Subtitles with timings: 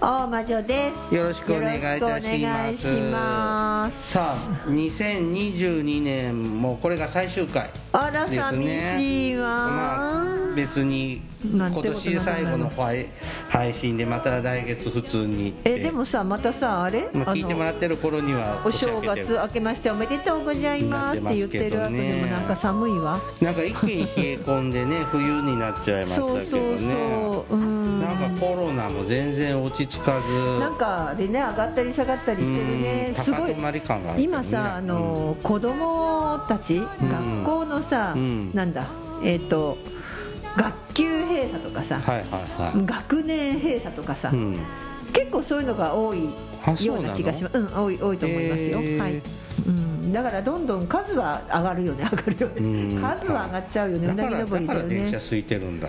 [0.00, 1.14] 大魔女です。
[1.14, 4.12] よろしくお願いいたします。
[4.12, 4.36] さあ
[4.66, 8.80] 2022年もこれが最終回あらですね。
[8.92, 13.08] 寂しいわ、まあ別に今年最後の配
[13.48, 17.08] 配信でまた来月普通にえでもさまたさあれ？
[17.14, 23.20] まあ、聞いてもらってる頃にはお正月明けましておめでとうございますって言ってる後でもなんか寒いわ。
[23.40, 26.44] なんか一気に冷え込んでね 冬になっちゃいましたけどね。
[26.44, 28.00] そうそうそううん。
[28.02, 30.60] なんかコロナも全然落ち着かず。
[30.60, 33.14] なんかでね上がったり下がったりしてるね。
[33.16, 33.56] うんすごい。
[34.18, 38.50] 今さあの子供たち学校のさうん。
[38.52, 38.86] なんだ
[39.24, 39.78] えっと
[40.56, 42.26] 学級閉鎖とかさはいはい
[42.74, 42.86] はい。
[42.86, 44.58] 学年閉鎖とかさうん。
[45.12, 47.58] 結構そういうのが多いような気がします。
[47.58, 48.98] うん多い多いと思いますよ、へー。
[48.98, 49.22] はい、
[49.66, 52.54] うん、だからどんどん数は上がるよね上がるよね。
[52.56, 53.00] うん。
[53.00, 54.08] 数は上がっちゃうよね。
[54.08, 55.88] うなぎ登りだよだから電車ね空いてるんだ。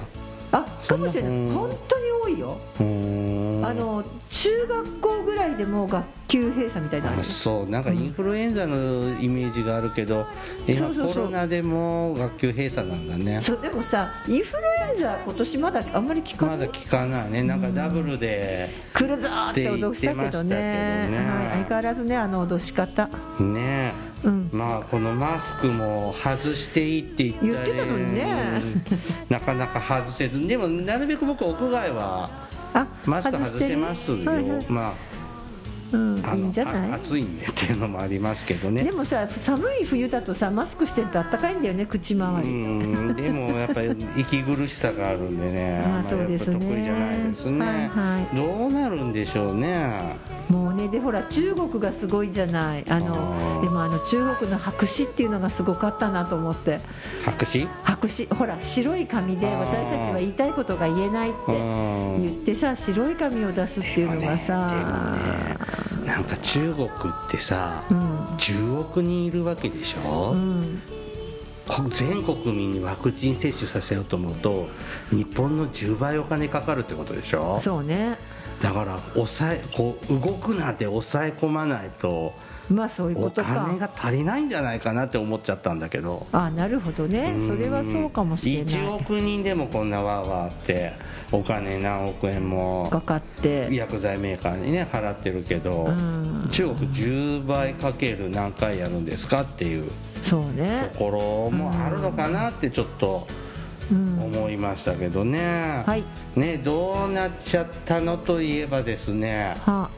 [0.53, 1.31] あかもしれない。
[1.31, 2.58] うん本当に多いよ。
[2.80, 3.31] うーん
[3.64, 7.70] あの中学校ぐらいでもう学級閉鎖みたいなのあそう。
[7.70, 8.76] なんかインフルエンザの
[9.20, 10.26] イメージがあるけど、
[10.68, 11.14] うそうそう。
[11.14, 13.42] コロナでも学級閉鎖なんだね。
[13.42, 16.58] そうでもさインフルエンザ今年まだあんまり聞かない？
[16.58, 17.44] まだ聞かないね。
[17.44, 20.16] なんかダブルで来るぞーって脅したけどね。
[20.16, 21.28] って言ってましたけどね。
[21.28, 23.09] はい、相変わらずねあの脅し方。
[23.40, 23.94] ね。
[24.23, 24.50] うん。
[24.53, 28.62] まあこのマスクも外していいって言ってたのにね。
[28.64, 29.30] うん。
[29.30, 30.48] なかなか外せず。
[30.48, 32.30] でもなるべく僕屋外は
[32.74, 34.66] あマスク外してますよ、はいはい。
[34.70, 34.96] ま
[35.94, 36.18] うん。
[36.18, 36.91] いいんじゃない？
[36.91, 38.84] あ暑いんでっていうのもありますけどね。
[38.84, 43.16] でもさ寒い冬だとさマスクしてるとあったかいんだよね口周うり、ん。
[43.16, 45.81] でもやっぱり息苦しさがあるんでね。
[45.88, 46.59] まりそうですね。
[46.59, 50.16] 得意じゃないですね、はいはどうなるんでしょうね。
[50.50, 52.84] もうねでほら中国がすごいじゃない。
[52.90, 56.80] あのでもあの中国の白紙っていうのがすごかったなと思って。
[57.25, 57.68] 白紙？
[57.84, 58.28] 白紙。
[58.38, 64.72] ほら白い紙で私たちは言いたいことが言えないってうん言ってさ白い紙を出すっていうのがさ、
[66.06, 66.90] なんか中国っ
[67.30, 68.25] てさうん。
[68.38, 70.81] 10億人いるわけでしょ、うん。
[71.68, 74.68] こ全国民にワクチン接種させようと思うと
[75.12, 77.59] 日本の10倍お金かかるってことでしょ？
[77.62, 78.18] そうね
[78.62, 82.34] だから抑えこう動くなんて抑え込まないと
[82.70, 86.26] まあそういうこおと金かが足りないんじゃないかなって思っちゃったんだけど。
[86.32, 87.36] あなるほどね。
[87.46, 88.94] それはそうかもしれ1ない。
[88.94, 90.94] 億人でもこんなわーわーって
[91.34, 93.68] お金何億円もかかって。
[93.74, 96.50] 薬剤メーカーにね払ってるけど、うん。
[96.52, 99.92] 中国10倍かける何回やるんですかっていう
[100.22, 103.41] そうとねころもあるのかなってちょっとうん
[103.96, 106.03] 思いましたけどね、はい。
[106.35, 109.90] ねどうなっちゃったのといえばですねは。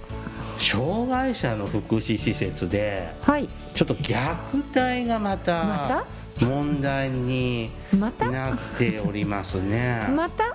[0.58, 3.50] 障害者の福祉施設ではい。
[3.74, 6.06] ちょっと虐待がまたま
[6.42, 10.08] 問題になっておりますね。
[10.16, 10.54] また？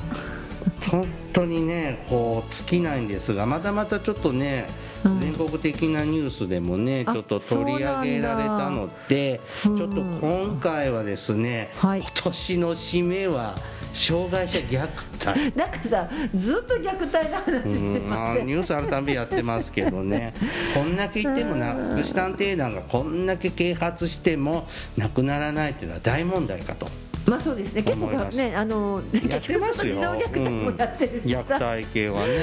[0.90, 12.00] 本当にねこう尽きないんですがまたまたちょっとね、うん全国的なニュースでもねあちょっと取り上げられたのでちょっと今回はですね、はい。
[12.00, 13.56] 今年の締めは
[13.94, 14.80] 障害者虐
[15.24, 15.52] 待。
[15.58, 20.34] なんかさずっと虐待の話してうんまニュースあるたびやってますけどね。
[20.74, 26.88] こんだけ言ってもな福祉探偵団がこんだけ啓発してもなくならないっていうのは大問題かと
[27.28, 27.82] まあそうですね。
[27.82, 28.06] 結構
[28.36, 31.44] ねあの結局児童虐待もやってるしうん。
[31.44, 32.34] さ、虐待系はね。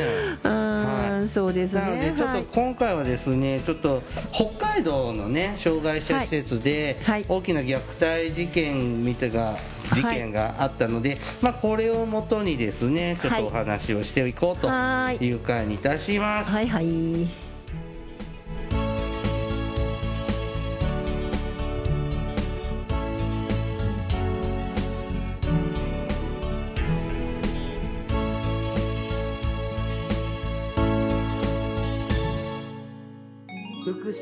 [0.43, 0.49] う
[1.25, 1.81] んそうですね。
[1.81, 2.45] なのでちょっとはい。
[2.53, 7.15] 今回はですねちょっと北海道のね障害者施設ではい。
[7.15, 7.25] はい。
[7.27, 9.55] 大きな虐待事件みたいな
[9.93, 15.25] 事件があったので、まあこれをもとにですねちょっとお話をしていこうとい。
[15.25, 16.51] いう回にいたします。
[16.51, 16.85] はいはい。
[16.85, 17.54] 福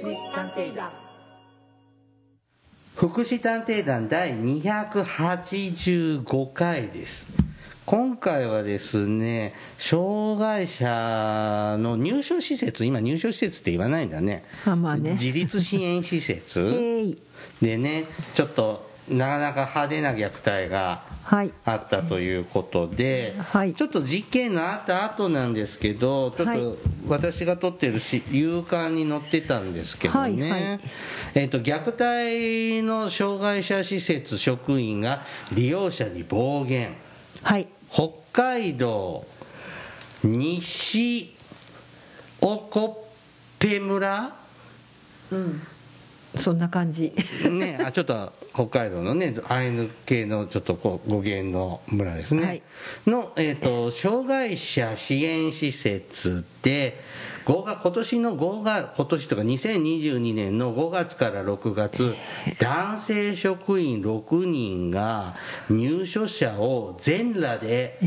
[0.03, 0.91] 祉探偵団。
[2.95, 7.27] 福祉探偵団第285回です。
[7.85, 14.43] 今回はですね障害者の入所施設今入所施設って言わないんだね。
[14.65, 15.13] あまあね。
[15.13, 17.15] 自立支援施設。
[17.61, 21.53] でねちょっとなかなか派手な虐待がはい。
[21.63, 23.73] あったということで、はい。
[23.73, 26.59] ちょっと事件のあった後なんですけどちょっはい。
[26.59, 26.77] と
[27.07, 30.79] 私が撮ってるし夕刊に載ってたんですけどね、はいはい。
[31.35, 35.21] えっと虐待の障害者施設職員が
[35.53, 36.93] 利用者に暴言。
[37.41, 37.67] はい。
[37.89, 39.25] 北海道
[40.23, 41.35] 西
[42.41, 43.05] 興
[43.59, 44.35] 部村？
[46.37, 47.13] そんな感じ。
[47.49, 52.61] ね、あちょっと北海道のねアイヌ系のちょっとこう語源の村ですね、はい。
[53.07, 56.99] の、えー、と障害者支援施設で
[57.45, 62.15] 5月今年の5月今年とか2022年の5月から6月
[62.59, 65.35] 男性職員6人が
[65.69, 67.97] 入所者を全裸で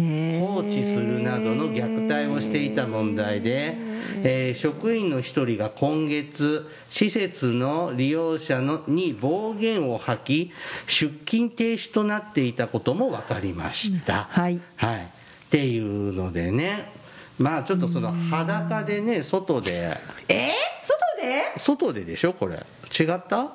[0.41, 3.77] 放置するなどの虐待をしていた問題で、
[4.23, 10.53] えー職員の一人が今月施設の利用者のに暴言を吐き
[10.87, 14.61] 出勤停止となっていたことも分かりました、はい。
[14.77, 16.91] はい、っていうのでね
[17.39, 19.97] まあちょっとその裸でね外で。
[20.29, 20.53] え？
[20.53, 21.61] ー、外で？
[21.61, 22.33] 外ででしょ？
[22.33, 22.55] これ。
[22.99, 23.49] 違った？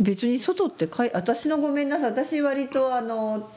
[0.00, 2.10] 別に外ってかい私のごめんなさい。
[2.10, 3.48] 私割とあの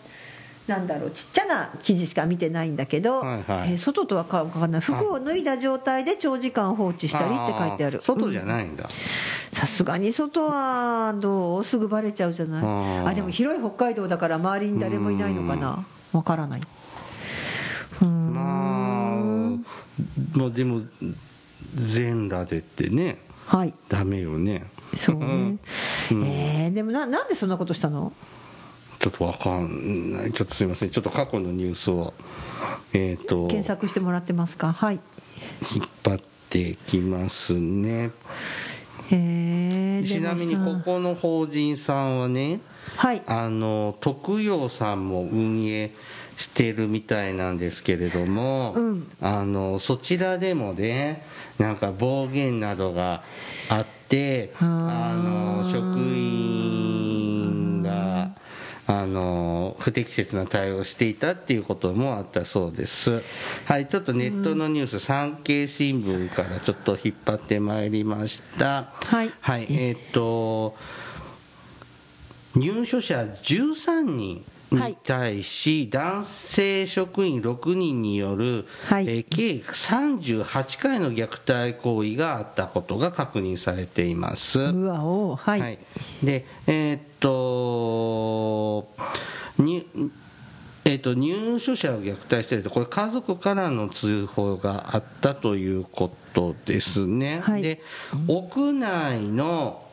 [0.68, 3.72] なんだろうちっちゃな記事しか見てないんだけど、はいはい。
[3.72, 4.82] えー外とはか分かんない。
[4.82, 8.00] 服を脱いだ状態で長時間放置したりって書いてある。
[8.00, 8.02] ー。
[8.02, 8.88] 外じゃないんだ、
[9.54, 11.64] さすがに外はどう？
[11.66, 12.64] すぐバレちゃうじゃない？
[12.64, 13.08] あー。
[13.08, 15.86] あでも広い北海道だから周りに誰もいないのかな？
[16.14, 16.62] わからない。
[16.62, 18.34] うーん。
[18.34, 18.87] まあ
[20.36, 20.82] まあでも
[21.76, 23.18] 全裸でってね。
[23.46, 23.74] はい。
[23.90, 24.66] ダメよね。
[24.96, 25.28] そうね、う
[26.16, 26.26] ん。
[26.26, 28.14] えーでもななんでそんなことしたの？
[29.00, 30.34] ちょっとわかんない。
[30.34, 30.90] ちょっとすいません。
[30.90, 32.14] ちょっと過去のニュースを
[32.94, 33.48] えっ、と。
[33.48, 34.74] 検索してもらってますか？
[34.74, 35.00] はい。
[35.76, 36.20] 引っ張っ
[36.50, 38.12] てきますね。
[39.10, 42.60] へえちなみにここの法人さんはね
[42.98, 43.22] はい。
[43.26, 45.94] あの徳陽さんも運営
[46.38, 49.12] してるみたいなんですけれども、うん。
[49.22, 51.26] あのそちらでもね
[51.58, 53.24] なんか暴言などが
[53.70, 58.30] あってあの職員が
[58.86, 63.24] あの不適切な対応をしていたっていうこともあったそうです。
[63.66, 68.94] はいちょっとネットのニュース、産経新聞からちょっと引っ張ってまいりました。
[69.06, 69.34] はい。
[69.42, 70.78] はいえーっと
[72.56, 79.08] 入所者13人に対し、男性職員6人による、はい。
[79.08, 84.60] えー計38回の虐待行為があったことが確認されています。
[84.60, 85.80] うわおはい、はい、
[86.24, 88.88] でえーっと
[89.62, 89.86] に
[90.86, 97.62] えーっと入所者を虐待しているとこれ家族からの通報があったということですね、はい。
[97.62, 97.82] で
[98.28, 99.87] 屋内の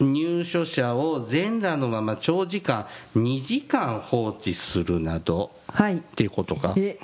[0.00, 2.86] 入所者を全裸のまま長時間
[3.16, 5.96] 2時間放置するなどはい。
[5.96, 6.74] っていうことか。
[6.76, 6.98] え。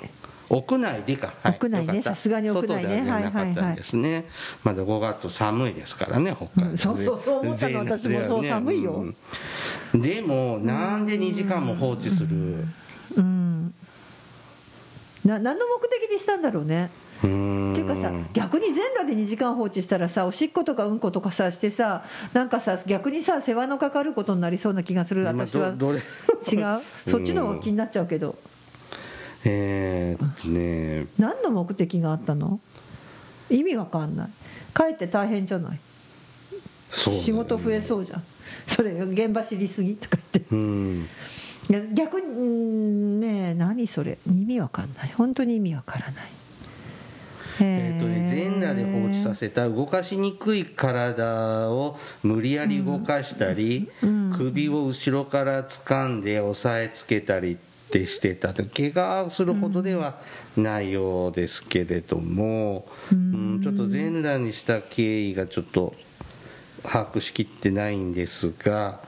[0.49, 1.53] 屋内でか、はい。
[1.53, 2.01] 屋内ね。
[2.01, 2.97] さすがに屋内ね。
[2.97, 4.25] 外ではなかったんですね、
[4.65, 7.79] まだ5月寒いですからね北海道ね、うんそうそうそう思ったの。
[7.79, 9.05] 私もそう寒いよ。
[9.93, 10.01] うん。
[10.01, 12.65] でもなんで2時間も放置する？
[13.15, 13.73] うん。
[15.23, 16.89] な何の目的にしたんだろうね
[17.27, 22.03] っていうかさ逆に全裸で2時間放置したらさおしっことかうんことかさしてさ
[22.33, 25.23] なんかさ逆にさ世話のかかることになりそうな気がする。
[25.23, 25.69] まあ私は。
[25.69, 26.81] 違う？
[27.09, 28.35] そっちの方が気になっちゃうけど。
[29.45, 30.51] えー
[31.03, 31.07] ね。
[31.19, 32.59] 何の目的があったの？
[33.49, 34.29] 意味わかんない。
[34.75, 35.71] 帰って大変じゃない？
[35.73, 35.79] ね。
[36.91, 38.23] 仕事増えそうじゃん。
[38.67, 39.95] それ現場知りすぎ？
[39.95, 40.55] とか言って。
[40.55, 41.07] うん。
[41.93, 44.17] 逆にうんねえ何それ？
[44.27, 45.11] 意味わかんない。
[45.15, 46.29] 本当に意味わからない
[47.61, 53.89] えーとね、全裸で放置させた動かしにくい体を無理やり動かしたり、
[54.35, 57.55] 首を後ろから掴んで押さえつけたりっ
[57.91, 60.15] てしてたと怪我するほどでは
[60.55, 65.93] ないようですけれども、うんちょっと全裸にした経緯がちょっと
[66.83, 69.01] 把握しきってないんですが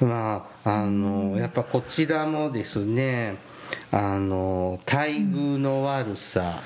[0.00, 3.36] まああのやっぱこちらもですね
[3.90, 6.60] あの待遇の悪さ、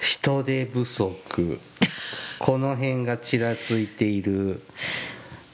[0.00, 1.60] 人手不足。
[2.38, 4.62] この辺がちらついている。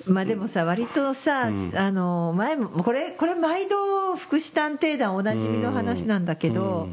[0.07, 1.51] まあでもさ割とさ、あ
[1.93, 6.89] の前もこれこれ毎度福祉探偵団おなじみの話なんだけど、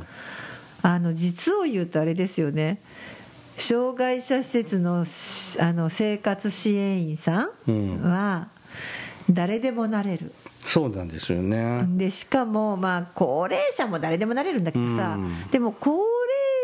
[0.82, 2.82] あの実を言うとあれですよね。
[3.56, 8.48] 障害者施設のしあの生活支援員さんは
[9.30, 10.34] 誰でもなれる。
[10.66, 11.86] そうなんですよね。
[11.90, 15.52] でしかもまあ高齢者も誰でもなれるんだけどさ、うん。
[15.52, 16.04] でも高齢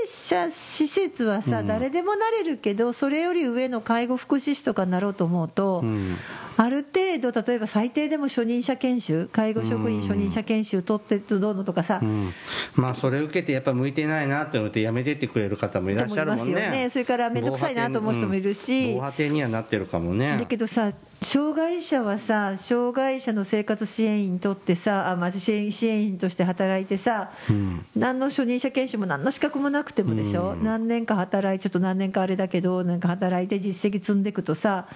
[0.05, 6.15] 者施設はさ、誰でもなれるけどそれより上の介護福祉士とかになろうと思うと、うん
[6.61, 12.33] ある程度例えば最低でも初任者研修介護職員初任者研修取ってどうのとかさ、うん、
[12.75, 16.43] まあそれ受けてやっぱ向いてないなって思ってやめてってくれる方もいらっしゃるもんね。
[16.43, 16.89] と思いますよね。
[16.89, 18.93] それから面倒くさいなと思う人もいるし。
[18.93, 20.35] 防波堤にはなってるかもね。
[20.37, 27.85] だけどさ障害者はさ障害者の生活支援員にとってさあ、まあ、支援支援員として働いてさ、うん。
[27.95, 30.63] 何の初任者研修も何の資格もなくてもでしょ、うん。
[30.65, 34.87] 何年か働いちょっと何年かあれだけどなんか働いて実績積んでいくとさ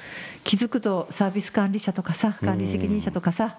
[0.43, 3.57] 気づくとサービス管理者とかさ管理責任者とかさ、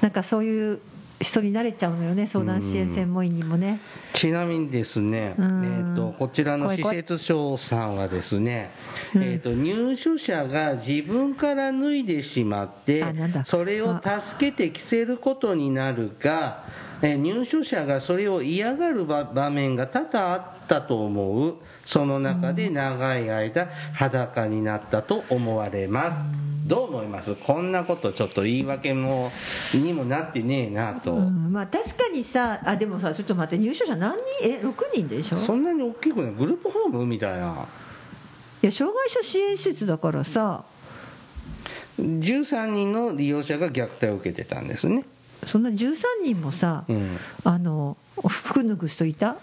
[0.00, 0.80] なんかそういう
[1.20, 3.80] 人になれちゃうのよね相談支援専門員にもね。
[4.12, 5.94] ちなみにですね、えうん。
[5.94, 8.70] ー、とこちらの施設長さんはですね、
[9.14, 9.22] うん。
[9.22, 13.04] えー、と入所者が自分から脱いでしまって
[13.44, 16.64] それを助けて着せることになるが、
[17.00, 21.56] えー入所者がそれを嫌がる場場面が多々あったと思う。
[21.84, 26.16] その中で長い間裸になったと思われます、
[26.64, 27.34] どう思います？
[27.34, 29.30] こんなことちょっと言い訳も
[29.74, 34.48] にもなってねえなと、うんまあ、確かにさあでもさちょっと待って入所者何人？
[34.48, 35.36] え6人でしょ？
[35.36, 36.32] そんなに大きくない？
[36.32, 37.66] グループホームみたいな。
[38.62, 40.64] いや障害者支援施設だからさ。
[41.96, 45.04] 13人の利用者が虐待を受けてたんですね、
[45.46, 45.94] そんな13
[46.24, 49.36] 人もさ、うん、あの服脱ぐ人いた？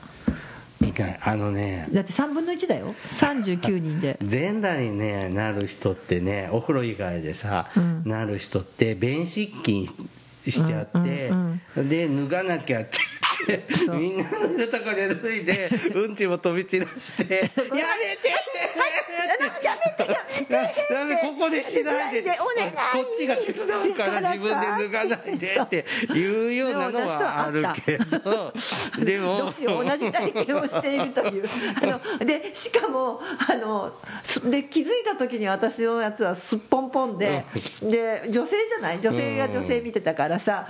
[0.81, 1.87] いないあのね。
[1.91, 2.93] だって3分の1だよ。
[3.19, 4.17] 39人で。
[4.21, 8.03] 全裸に、ね、なる人ってねお風呂以外でさ、うん。
[8.05, 9.87] なる人って便失禁
[10.47, 11.29] しちゃって、
[11.75, 11.89] うん。
[11.89, 12.97] で脱がなきゃって
[13.47, 13.95] 言ってそう。
[13.97, 18.35] みんなのいるとこで脱いで うんちも飛び散らして「やめて!」ってや
[19.37, 20.10] めてやめて
[20.51, 28.53] ダメここでしないでお願いこっちが手伝うから自分で脱がないでっていうようなのはあるけど。
[29.03, 31.45] でもどうしよう同じ体験をしているという。
[31.81, 31.85] あ
[32.19, 33.93] のでしかもあの
[34.23, 37.45] すで気づいた時に私のやつはすっぽんぽんで
[37.81, 38.99] で女性じゃない？
[39.01, 40.67] 女性が女性見てたからさ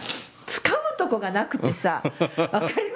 [0.48, 2.04] 掴むとこがなくてさ
[2.38, 2.91] わかり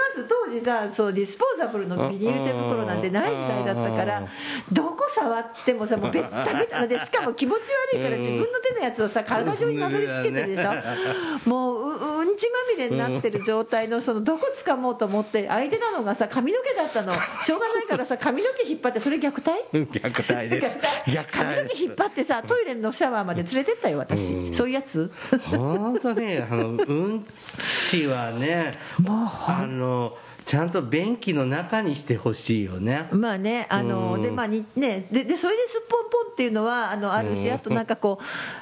[0.46, 4.24] 当時さそうディスポーザブルのビニール手袋なんてない時代だったから
[4.72, 7.60] どこ触ってもさもうベッタベタで しかも気持ち
[7.94, 11.50] 悪いから自分の手のやつをさ体中になぞりつけてるでしょ？
[11.50, 17.14] もうううんちまみれになってる状態のそのどこ掴もうと思って相手なのがさ髪の毛だったの。
[17.42, 19.64] しょうがないからさ髪の毛引っ張ってそれ虐待？
[19.74, 20.78] 虐待です。
[21.08, 24.54] 虐 髪の待毛引っ張ってさトイレのシャワーまで連れてったよ私、うん。
[24.54, 25.12] そういうやつ？
[25.50, 27.25] 本当ねあのうん
[27.90, 33.08] ちはねもうあのちゃんと便器の中にしてほしいよね。
[33.12, 34.22] まあね、あのうん。
[34.22, 38.20] でまあにねででそれですっぽんぽんっていうのはあのあるし、あとなんかこ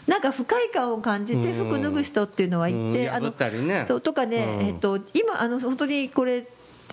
[0.07, 1.69] うなんか不快感を感じてうん。
[1.69, 3.07] 服脱ぐ人っていうのはいて、うん。
[3.07, 3.85] 破あのったりね。
[3.87, 4.65] そうとかね、うん。
[4.67, 6.47] えっと今あの本当にこれ。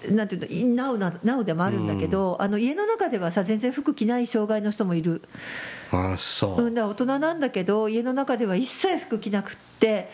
[0.09, 5.21] なんていうのナウなナウでもあるんだけど、あの家の中ではさ全然服着ない障害の人もいる、
[5.93, 10.09] あそう、うん、だ大人なんだけど家の中では一切服着なくってだ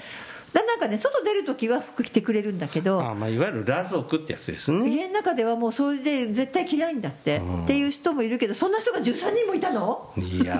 [0.65, 4.89] なんかね外出る時は服着てくれるんだけどあまあ、いわゆる裸族ってやつですね。
[4.89, 7.65] 家の中ではもうそれで絶対着ないんだって、うん。
[7.65, 10.13] っていう人もいるけどそんな人が13人もいたの？
[10.17, 10.57] いや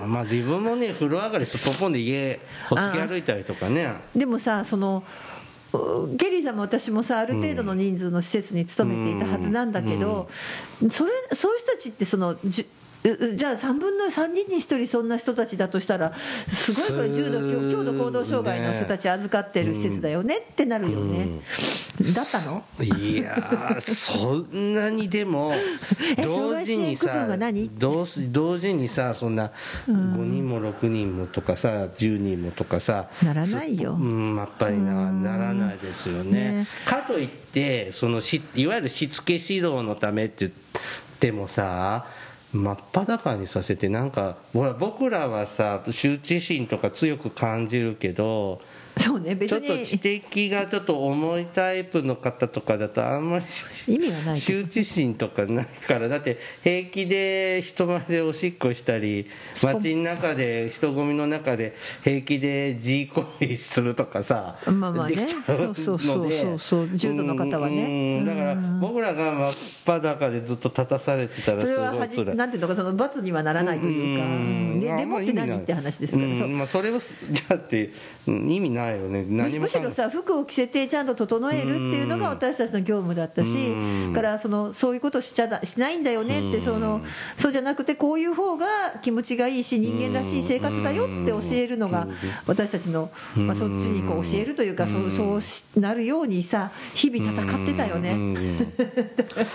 [0.00, 3.94] ーまあ自分もね風呂上がりすっぽんぽんで家ほっつき歩いたりとかね。
[4.14, 5.02] でもさその
[5.72, 10.30] うゲリーさんも私もさある程度の人数の施設に勤めていたはずなんだけど、
[10.90, 12.36] それそういう人たちってその
[13.02, 21.40] じゃあ3分の3人に1人そんな人たちだとしたらすごいこれ重度強強度行動障害の人たち預かってる施設だよねってなるよね、
[22.14, 22.64] だったの？
[22.82, 25.52] いやーそんなにでも
[26.16, 27.28] え同時にさ
[27.78, 29.52] 同時同時にさそんな
[29.86, 33.94] 5人も6人もとかさ10人もとかさならないよ。
[33.96, 36.30] すうんやっぱりなならないですよね。
[36.30, 36.66] ね。
[36.84, 40.52] かといってそのしいわゆるしつけ指導のためって言っ
[41.20, 42.06] てもさ
[42.58, 48.60] 真っ裸にさせてなんか僕らはさ羞恥心とか強く感じるけど
[48.98, 53.44] そうね別ちょっとに知的がちょっと重いタイプの方とかだとあんまり
[53.86, 56.08] 意味はない羞恥心とかないから。
[56.08, 59.26] だって平気で人前でおしっこしたり
[59.62, 65.16] 街の中で人混みの中で平気で自行為するとかさまあまあね。
[65.16, 65.84] できちゃうので。
[65.84, 66.58] そうそうそうそう。
[66.58, 68.18] そう重度の方はね。
[68.20, 69.54] うんだから僕らが真っ
[69.86, 77.92] 裸でずっと立たされてたらすそれははじなんていうのかその罰にはならないというか、ででもって何って話ですから、まあ、それをじゃあって
[78.26, 79.58] うん意味ないないよね。
[79.58, 83.74] むしろさ服を着せてちゃんと整えるっていうのが私たちの業務だったし
[84.14, 87.02] からそのそういうことしちゃだしないんだよねってその
[87.36, 88.66] そうじゃなくてこういう方が
[89.02, 92.08] 気持ちがいいし人間らしい生活だよって教えるのが
[92.46, 98.36] 私たちの、まあ、そっちにこう教えるというかそうそうしなるようにさ日々戦ってたよね。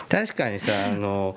[0.09, 1.35] 確かにさあの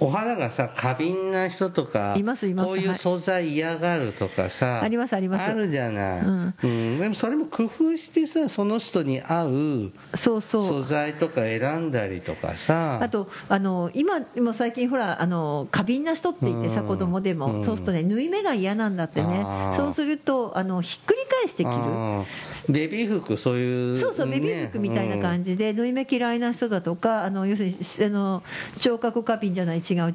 [0.00, 2.66] お肌がさ過敏な人とかいますいます。
[2.66, 5.50] こういう素材嫌がるとかさ、ありますあります。
[5.50, 6.54] あるじゃない、うん。
[6.62, 6.98] うん。
[7.00, 10.40] でもそれも工夫してさその人に合う素
[10.82, 13.00] 材とか選んだりとかさ。
[13.02, 16.86] あとあの今も最近ほらあの過敏な人って言ってさうん。
[16.86, 17.64] 子供でうんも。
[17.64, 18.96] そうするとね縫い目が嫌なん。
[18.96, 19.44] だってね
[19.76, 22.72] そうするとあのひっくり返して着る。
[22.72, 27.76] ベビー服そういうそうそうベビー服みたいな感じで縫い目嫌いな人だとかあの要するに
[28.06, 28.42] あの
[28.78, 30.12] 聴覚過敏じゃない違う違う違う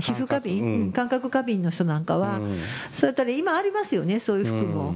[0.00, 0.92] 皮膚過敏？
[0.92, 1.28] 感覚。
[1.30, 2.58] 過敏の人なんかはうん。
[2.92, 4.94] そうやったら今ありますよねそういう服も。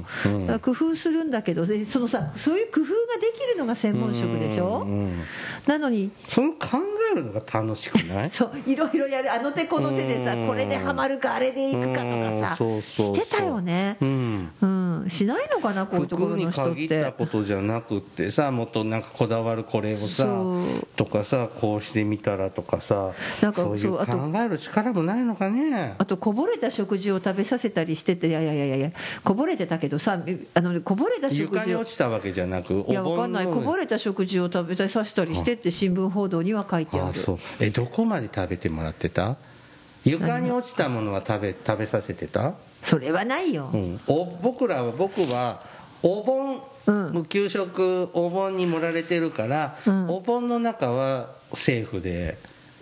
[0.61, 2.89] 工夫するんだけどでそのさそういう工夫が
[3.21, 4.87] できるのが専門職でしょ？
[5.67, 6.77] なのにその考
[7.11, 8.29] えるのが楽しくない？
[8.31, 10.47] そういろいろやるあの手この手でさうん。
[10.47, 12.39] これでハマるかあれでいくかとかうん。
[12.39, 13.97] さしてたよね。
[14.01, 14.49] うん。
[14.61, 14.65] う
[15.05, 15.09] ん。
[15.09, 20.27] しないのかなこういうところ服にの人っ限ったてことじゃなくってさもっとなんかこだわるこれをさ
[20.95, 24.05] とかさこうしてみたらとかさなんかそういう考
[24.35, 25.95] える力もないのかね。
[25.97, 28.91] あとこぼれた食事を食べさせたりしてていやいやいやいや
[29.23, 30.19] こぼれてたけどさ
[30.55, 33.45] あのこぼれた食床に事を落ちたわけじゃなくいやわかんない。
[33.45, 37.19] こぼれれた食事を食べさせたりしてって新聞報道には書いてある。
[37.19, 37.39] あそう。
[37.59, 39.35] えどこまで食べてもらってた？
[40.05, 43.69] 床に落ちたものは食べ食べさせてた、それはないよ。
[43.73, 45.61] うん、お僕らは僕は
[46.03, 47.25] お盆、うん。
[47.25, 50.09] 給食お盆に盛られてるから、うん。
[50.09, 52.37] お盆の中はセーフで、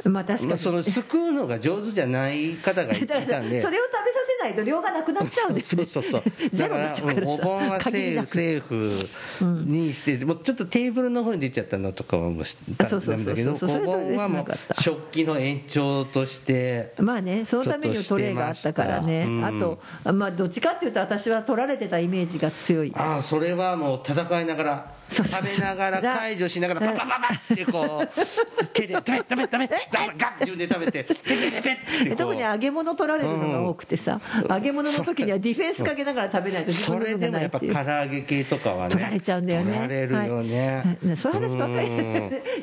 [0.06, 0.50] まあ確かに。
[0.50, 3.62] まあ、そのすくうのが上手じゃない方がいたんで。
[3.62, 6.24] それを食べさせないと量がなくなっちゃうんですそうねそうそう。
[6.54, 13.34] ゼだからロになっちゃうからうんお盆はセーフセーフにして、もうちょっとテーブルの方に出ちゃったのとかはもう知ったそうそうそうそう。
[13.34, 37.60] んだけどお盆はもう食器の延長としてまあね、そのためにはトレーがあったからね、ちょっとしてまあと、まあ、どっちかっていうと、私は取られてたイメージが強い、ああそれはもう戦いながら食べながら解除しながらパパパパってこう手で「ダメダメダメダメガッ!」自分で食べてペペペペって特に揚げ物取られるのが多くてさ、揚げ物の時にはディフェンスかけながら食べないとそれでもやっぱ。
[37.60, 39.66] 唐揚げ系とかはね取られちゃうんだよね。
[39.74, 41.90] 取られるよね、そういう話ばっかり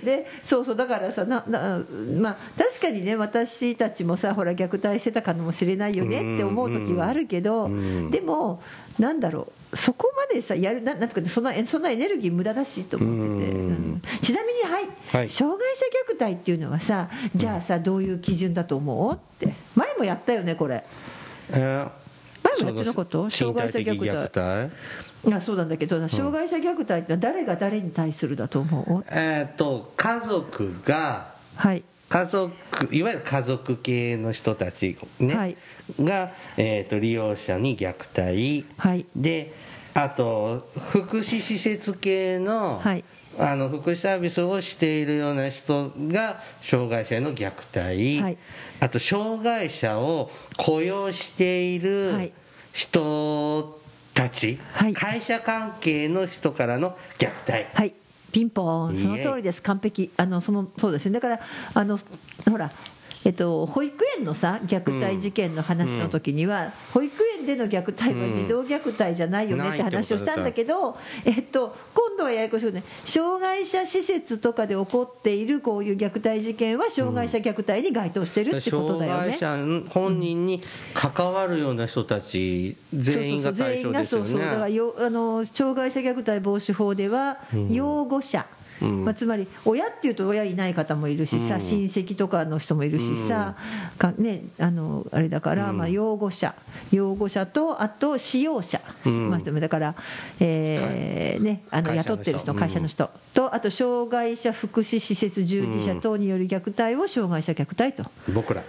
[0.05, 1.83] で、そうそうだからさ、なな
[2.21, 7.69] まあ確かにね私たちもさほら虐待してたかもしれないよねって思う時はあるけど、
[8.11, 8.63] でも
[8.99, 13.69] なんだろうそこまでさやるななんとかねそんなそんなエネルギー無駄だしと思ってて、うん。
[13.69, 14.03] うん。
[14.23, 15.29] ちなみにはい、はい。
[15.29, 15.85] 障害者
[16.17, 19.15] 虐待っていうのはさじゃあさどういう基準だと思う？
[19.15, 19.55] って。
[19.75, 20.85] 前もやったよねこれ。
[21.53, 21.91] えー
[22.41, 24.69] 前もやってなかった障害者虐
[25.27, 25.35] 待。
[25.37, 29.05] あそうなんだけど障害者虐待って誰が誰に対するだと思う？
[29.11, 32.53] えっ、と家族がはい家族
[32.91, 35.57] いわゆる家族系の人たち、ねはい。
[36.01, 39.05] が、えー、と利用者に虐待、はい。
[39.15, 39.55] で
[39.95, 43.05] あと福祉施設系の,、はい。
[43.39, 48.39] あの福祉サービスをしているような人が障害者への虐待、はい。
[48.81, 52.33] あと障害者を雇用しているはい。
[52.73, 53.81] 人
[54.15, 54.95] たち、はい。
[54.95, 57.93] 会社関係の人からの虐待、はい
[58.33, 58.97] ピンポーン。
[58.97, 59.63] その通りです。
[59.63, 60.11] 完璧。
[60.17, 61.13] あのそのそうですね。
[61.13, 61.41] だから
[61.75, 61.99] あの
[62.51, 62.71] ほら
[63.25, 79.37] えっと、保育園のさ虐待事件の話の時には、保育園での虐待は児童虐待じゃないよねって話をしたんだけど、えっと、今度はややこしいよね障害者施設とかで起こっているこういう虐待事件は障害者虐待に該当してるってことだよね。
[79.39, 80.63] 障害者本人に
[80.95, 87.39] 関わるような人たち全員が対象ですよそうそうそうからあの障害者虐待防止法では、
[87.71, 91.61] 養護者、うんまあ、つまり親っていうと親いない方もいるしさ、うん。
[91.61, 93.57] 親戚とかの人もいるしさ、
[93.99, 95.79] かね、あのあれだから、うん。
[95.79, 96.55] まあ、養護者。
[96.93, 99.31] 養護者とあと使用者、うん。
[99.31, 99.95] まあ、だから、
[100.41, 102.59] えーね、あの雇ってる人うん。
[102.59, 108.09] 会社の人、とあと障害者福祉施設従事者等による虐待を障害者虐待と。
[108.33, 108.63] 僕ら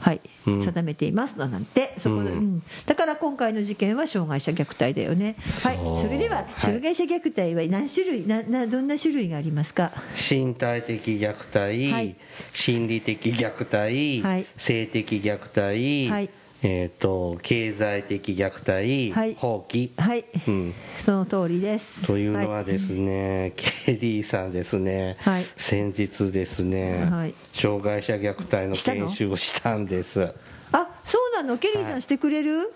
[0.00, 0.20] はい。
[0.46, 0.60] うん。
[0.62, 1.94] 定めていますのなんて。
[1.98, 2.38] そこで、うん。
[2.38, 2.62] うん。
[2.86, 5.36] だから今回の事件は障害者虐待だよね。
[5.64, 5.76] はい。
[6.02, 6.46] それでははい。
[6.58, 9.92] 障害者虐待は何種類ななどんな種類がありますか？
[10.14, 12.16] 身体的虐待、はい。
[12.52, 14.46] 心理的虐待、はい。
[14.56, 16.30] 性的虐待、はい
[16.66, 19.34] えー、と経済的虐待、はい。
[19.34, 20.74] 放棄、はい、うん、
[21.04, 22.06] その通りです。
[22.06, 25.46] というのはですね、ケリーさんですね、はい。
[25.58, 27.34] 先日ですね、はい。
[27.52, 30.32] 障害者虐待の研修をしたんです。
[30.72, 31.58] あそうなの？
[31.58, 31.98] ケリーさはい。
[31.98, 32.72] んしてくれる、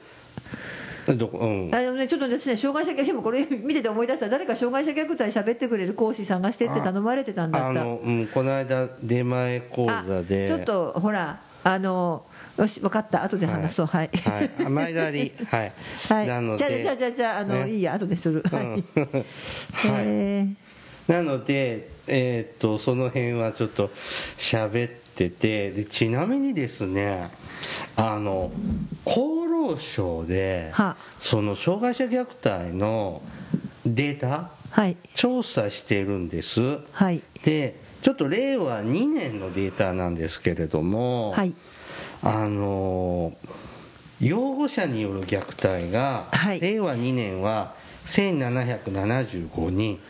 [1.16, 1.74] どこうん。
[1.74, 7.68] あのね、ちょっとですね、障害者虐待、もこれ見てて思い出した、誰か障害者虐待喋ってくれる講師探してって頼まれてたんだった。
[7.70, 10.44] あの、うん、この間出前講座で。
[10.44, 12.24] あちょっとほら、あの
[12.58, 14.10] よし、分かった、後で話そう、はい。
[14.24, 15.32] はい、あ前借り。
[15.46, 15.72] はい、
[16.08, 16.58] はい、なので。
[16.58, 17.70] じゃあ、じゃあ、じゃあ、じゃあ、あの、ね。
[17.70, 18.42] いいや、後でする。
[18.50, 18.66] はい。
[18.66, 18.84] はい。
[20.04, 21.12] えー。
[21.12, 23.88] なので、えーっとその辺はちょっと
[24.36, 27.30] 喋っててでちなみにですね
[27.96, 28.52] あの
[29.06, 30.96] 厚労省では。
[31.18, 33.22] その障害者虐待の
[33.86, 36.80] データはい、調査してるんです。
[36.92, 41.54] はい、でちょっと令和2年のデータなんですけれども、はい、
[42.22, 43.32] あの
[44.20, 46.60] 養護者による虐待が、はい。
[46.60, 47.74] 令和2年は
[48.06, 50.00] 1775人、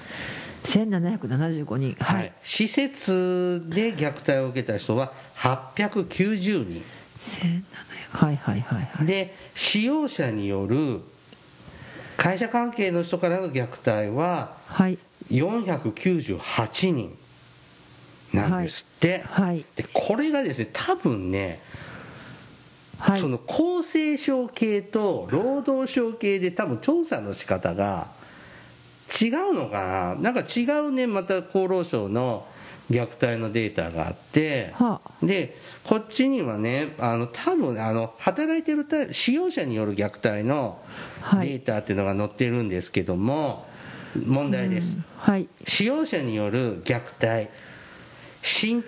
[0.64, 2.26] 1775人、ははい。
[2.26, 6.82] い、施設で虐待を受けた人は890人。
[7.28, 7.62] 1700
[8.10, 9.06] はい、はい、はい、はい。
[9.06, 11.02] で使用者による
[12.16, 14.98] 会社関係の人からの虐待ははい、
[15.30, 17.16] 498人
[18.32, 21.60] なんですって、はい、でこれがですね多分ね
[22.98, 23.20] はい。
[23.20, 23.28] そ。
[23.28, 28.08] の厚生省系と労働省系で多分調査の仕方が
[29.20, 30.14] 違うのかな。
[30.16, 32.46] なんか違うねまた厚労省の
[32.90, 34.72] 虐待のデータがあって。
[34.74, 40.80] はでこっちにはねあの多分あの働いてるた使用者による虐待の
[41.20, 41.48] はい。
[41.48, 43.66] データっていうのが載ってるんですけども
[44.26, 47.50] 問題です、はい、使用者による虐待
[48.42, 48.82] 身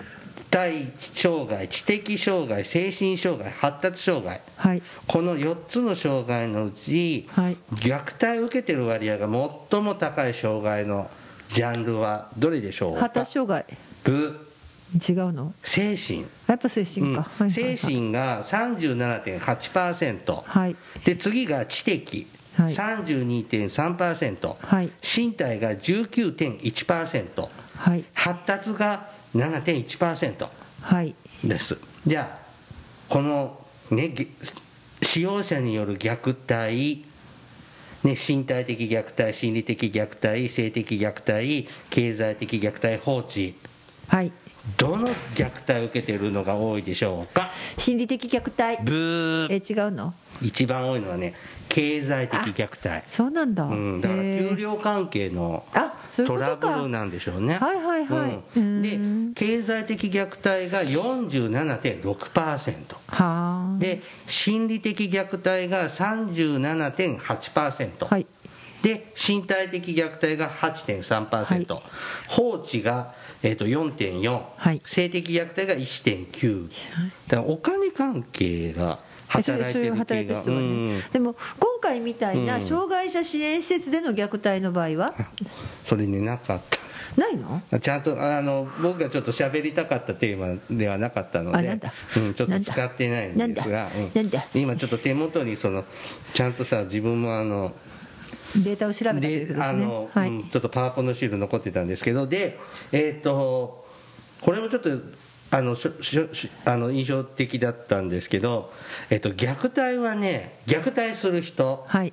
[0.51, 4.41] 体障害知的障害精神障害発達障害。
[4.57, 7.57] はい、この4つの障害のうち、はい。
[7.75, 9.29] 虐待を受けてる割合が
[9.71, 11.09] 最も高い障害の
[11.49, 12.95] ジャンルはどれでしょう？
[12.95, 13.65] か発達障害、
[14.05, 14.47] ブ
[14.95, 15.55] 違うの？
[15.63, 17.31] 精神、やっぱ精神か。
[17.41, 17.51] うん。
[17.51, 22.75] 精神が37.8%、はい、で次が知的、はい。
[22.75, 27.49] 32.3%、はい、身体が19.1%
[27.81, 30.49] はい、発達が7.1%
[30.83, 31.15] はい、
[31.45, 31.79] です。
[32.07, 32.47] じゃあ
[33.09, 33.59] この
[33.91, 34.27] ねげ
[35.03, 37.05] 使用者による虐待
[38.03, 43.55] ね、身体的虐待、心理的虐待、性的虐待、経済的虐待、放置、
[44.09, 44.33] はい。
[44.77, 48.83] どの虐待を受けているのが多いでしょうか、心理的虐待？
[48.83, 50.15] ブー、え、違うの？
[50.43, 51.35] 一番多いのはね、
[51.69, 53.65] 経済的虐待、そうなんだ。
[53.65, 55.65] うん、だから給料関係の
[56.17, 56.37] ト。
[56.37, 57.59] ラブルなんでしょうね。
[57.59, 62.97] はいはいはいうんうんで、経済的虐待が47.6%。
[63.07, 63.79] はあ。
[63.79, 68.07] で、心理的虐待が37.8%。
[68.07, 68.27] はい。
[68.83, 71.45] で、身体的虐待が8.3%。
[71.45, 71.65] はい
[72.29, 74.83] 放置が、えー、と4.4、はい。
[74.85, 76.69] 性的虐待が1.9。
[77.29, 78.99] だからお金関係が
[79.29, 80.43] 働いてる系が。
[80.43, 82.63] うんでも今回みたいなうん。
[82.63, 85.15] 障害者支援施設での虐待の場合は？
[85.85, 86.79] それね、なかった。
[87.17, 87.63] ないの？
[87.81, 91.81] ちゃんとあの僕がちょっと喋りたかったテーマではなかったので
[92.17, 93.89] うん、ちょっと使ってないんですが、
[94.55, 94.61] うん。
[94.61, 95.85] 今ちょっと手元にその
[96.35, 97.73] ちゃんとさ自分もあの
[98.57, 99.65] データを調べたというでことですね。
[99.65, 100.09] あの、
[100.51, 102.59] ちょっとパワポのシール残ってたんですけどで
[102.93, 103.87] えっ、と
[104.41, 104.91] これもちょっと
[105.53, 108.73] あのしょしあの印象的だったんですけど、
[109.11, 111.85] えっと虐待はね虐待する人。
[111.87, 112.13] はい。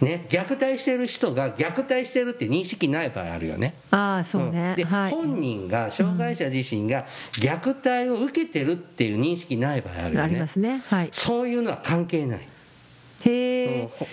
[0.00, 3.74] ね虐待してる人が虐待してるって認識ない場合あるよね。
[3.90, 4.76] ああそうね、ん。
[4.76, 5.10] で、はい。
[5.10, 10.20] 本人が障害者自身が虐待を受けてるっていう認識ない場合あるよね。
[10.20, 10.82] ありますね。
[10.86, 11.08] はい。
[11.12, 12.48] そういうのは関係ない、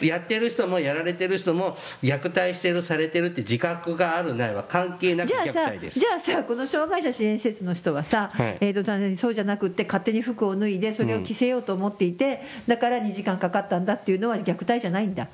[0.02, 6.00] やってる人もやられてる人も虐待してるされてるって自覚があるないは関係なくじゃあさ虐待です。
[6.00, 8.58] じゃあさこの障害者支援施設の人はさ、はい。
[8.60, 15.28] えー、とそうじゃなくって勝手に服を脱いでそれを着せようと思っていて、だから2時間かかったんだっていうのは虐待じゃないんだ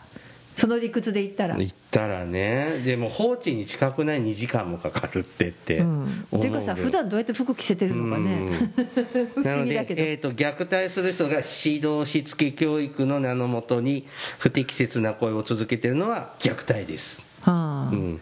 [0.55, 1.57] その理屈で言ったら。
[1.57, 2.81] 言ったらね。
[2.85, 8.51] でも放置に近くない2時間もかかるってってうん、思うっていうかさ普段どうやって服着せてるのかね。
[9.33, 14.05] 不なのでえー、と虐待する人が指導しつけ教育の名のもとに
[14.37, 18.21] 不適切な行為を続けているのは虐待です、はあうん。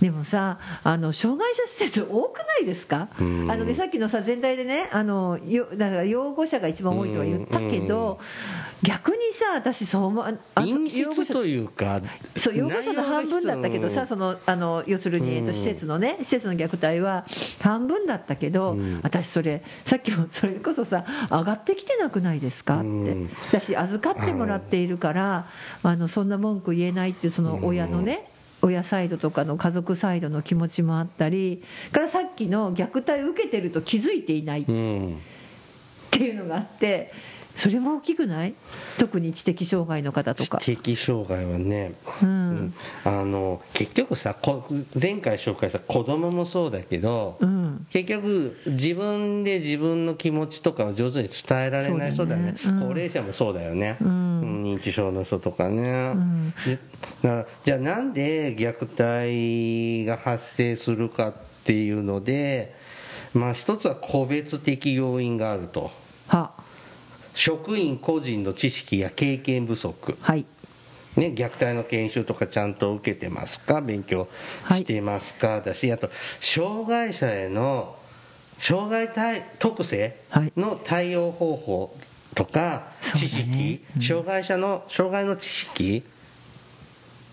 [0.00, 3.50] でもさあの障害者施設多くないですか、うん。
[3.50, 8.18] あのね、さっきのさ全体でねあのよだから養護者が一番多いとは言ったけど、
[8.82, 12.00] 逆にさ私そう思う陰湿というか
[12.36, 17.24] そう養護者の半分だったけどさ、そのあの要するに、えっと、施設のね、施設の虐待は
[17.62, 19.00] 半分だったけど、うん。
[19.02, 22.76] 私、それ、さっきも それこそさ、上がってきてなくないですか？
[22.76, 22.90] って、う
[23.24, 23.30] ん。
[23.48, 25.46] 私、預かってもらっているから、
[25.82, 28.28] あのそんな文句言えないっていう、その親のね、
[28.64, 37.12] 親サイドとかの家族サイドの気持ちもあったり、からさっきの虐待を受けてると気づいていないっていうのがあって。
[37.56, 38.54] それも大きくない？
[38.98, 40.58] 特に知的障害の方とか。
[40.58, 42.54] 知的障害はね、ううん。
[42.66, 44.64] んあの結局さこ
[45.00, 47.86] 前回紹介した子供もそうだけど、うん。
[47.90, 52.52] 結局自分で自分の気持ちとかを上手に伝えられない人だよね。
[52.52, 52.56] ね。
[52.64, 52.80] うん。
[52.80, 54.62] 高齢者もそうだよね、んうん。
[54.64, 56.14] 認知症の人とかね、
[57.64, 62.74] じゃあなんで虐待が発生するかっていうので
[63.32, 65.90] まあ一つは個別的要因があると。
[66.28, 66.52] は
[67.34, 70.16] 職員個人の知識や経験不足。
[70.20, 70.46] はい。
[71.16, 73.80] ね、虐待の研修とかちゃんと受けてますか？
[73.80, 74.26] 勉強
[74.70, 77.94] してますか、だしあと障害者への
[78.58, 80.16] 障害対特性
[80.56, 81.96] の対応方法
[82.34, 83.26] とかそうだね。
[83.26, 84.02] 知識、うん。
[84.02, 86.02] 障害者の障害の知識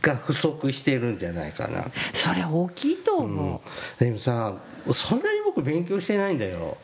[0.03, 3.21] が不足してるんじゃないかな、それ大きいとう。
[3.21, 3.25] ん。
[3.25, 3.61] 思
[3.99, 4.53] でもさ
[4.93, 6.77] そんなに僕勉強してないんだよ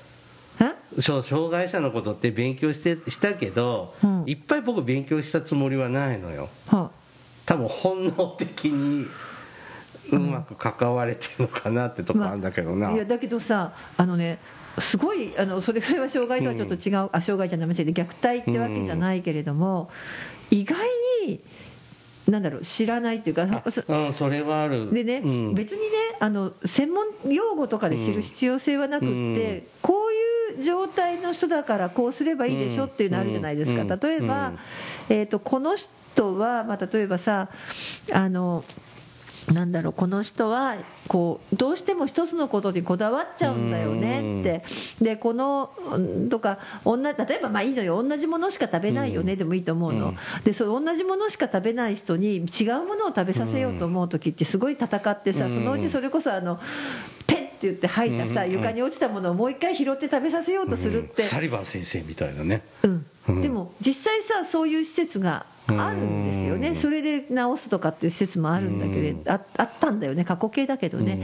[1.00, 4.24] そう障害者のことって勉強してしたけど、うん。
[4.26, 6.50] いっぱい僕勉強したつもりはないのよ。
[6.68, 6.90] は
[7.46, 9.06] 多分本能的に
[10.12, 14.40] うまく関われてるのかなってとこあるんだけどな、いやだけどさあのね
[14.80, 19.90] すごいあのそれそれは障害とはちょっと違う、あ障害じゃない間違えて虐待ってわけじゃないけれども、
[20.52, 20.78] 意外
[21.26, 21.40] に
[22.28, 24.94] なんだろう知らないっていうかあうんそれはある。
[24.94, 25.54] でね、うん。
[25.54, 25.88] 別にね
[26.20, 29.64] あの専門用語とかで知る必要性はなくって、うん。
[29.82, 30.07] こういう
[30.64, 34.58] 状態の人だからこうすればいいでしょっていうのあるじゃないですか、うん例えば、うん。
[35.10, 37.50] えー、とこの人は、まあ、例えばさ
[38.12, 38.64] あの
[39.54, 40.76] なんだろうこの人は
[41.08, 44.64] こうどうしても一つのことにこだわっちゃうんだよねって。
[45.02, 48.04] でこのうんとか同じ例えばまあいいのよ。
[48.04, 49.38] 同じものしか食べないよね。
[49.38, 50.16] でもいいと思うの、うん。
[50.44, 52.40] でそう同じものしか食べない人に違
[52.72, 55.54] うものを食べさせようと思う時ってすごい戦ってさ、うん。
[55.54, 56.60] そのうちそれこそあの
[57.64, 62.62] 言って吐いたさ、うん床に落ちたものをもう一回拾って食べさせようとするって、サリバン先生みたいなね。
[62.84, 63.06] うん。
[63.30, 63.42] うん。
[63.42, 70.24] でも実際さそういう施設があるんですよね、うんそれで治すとかっていう施設もあるんだけれど、ああったんだよね。
[70.24, 71.20] 過去形だけどね、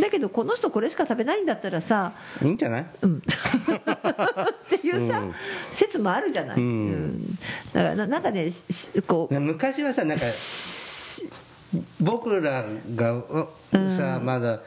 [0.00, 2.86] だけどこの人これしか食べないんだったらさいいんじゃない？
[3.02, 3.22] うん。
[3.24, 5.34] っていうさ、うん。
[5.72, 6.64] 説もあるじゃない、うん。
[6.64, 7.38] うん。
[7.72, 8.62] だからななんかねし
[9.06, 9.40] こう。
[9.40, 10.24] 昔はさなんか
[12.00, 13.22] 僕らが
[13.96, 14.60] さ、まだ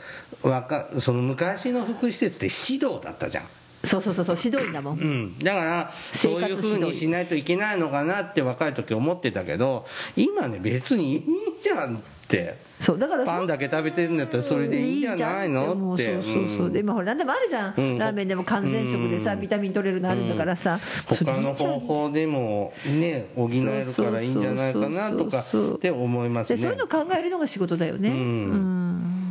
[0.99, 3.43] その昔の福祉施設って指導だったじゃん
[3.83, 11.23] そうそうそう指導員だもん、うん、だからそういうふうにしないといけないのかなって若い時思ってたけど今ね別にいい
[11.61, 29.22] じゃんってそうだからパンだけ食べてるんだったらそれでいいんじゃないのってそうそうそう、うんで今ほら何でもあるじゃん、うんラーメンでも完全食でさ、うんビタミン取れるのあるんだからさ、それ他の方法でもね補えるからいいんじゃないかなとかって思いますねそういうの考えるのが仕事だよねうん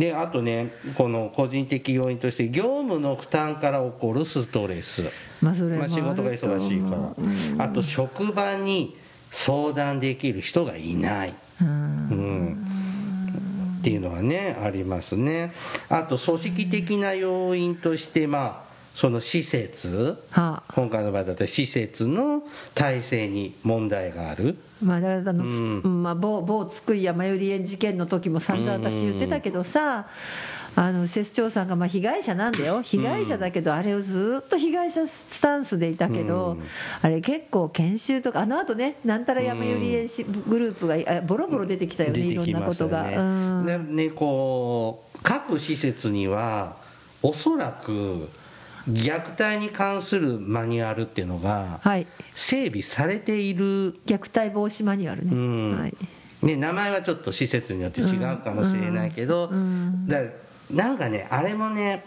[0.00, 5.04] であとねこの個人的要因として業務の負担から起こるストレス。
[5.42, 7.58] まあそれもまあ、仕事が忙しいかうん。
[7.58, 8.96] らあと職場に
[9.30, 11.68] 相談できる人がいない、うん。
[11.68, 11.70] う
[12.14, 12.66] ん、
[13.80, 15.52] っていうのはねありますね。
[15.90, 20.74] あと組織的な要因としてまあその施設はあ。
[20.74, 22.42] 今回の場合だったら施設の
[22.74, 24.56] 体制に問題がある。
[24.82, 25.80] まあ、だからあの、つうん。
[25.80, 30.06] うんまあ、某某津久井やまゆり園事件の時も散々私言ってたけどさ、
[30.76, 32.82] あの施設長さんがまあ被害者なんだよ。
[32.82, 36.62] 被害者だけどあれをずっと被害者スタンスでいたけど、うん。
[37.02, 43.62] あれ結構研修とかあのあとねなんたらやまゆり園しグループがあボロボロ出てきたよね、いろんなことが。
[43.62, 46.76] ねねこう各施設には
[47.22, 48.28] おそらく
[48.88, 55.78] 虐待に関するマニュアルっていうのがはい、整備されている虐待防止マニュアルね、うん。
[55.78, 55.94] はい、
[56.42, 60.06] ね、名前はちょっと施設によって違うかもしれないけど、うん。
[60.08, 60.20] だ
[60.70, 62.04] なんかねあれもね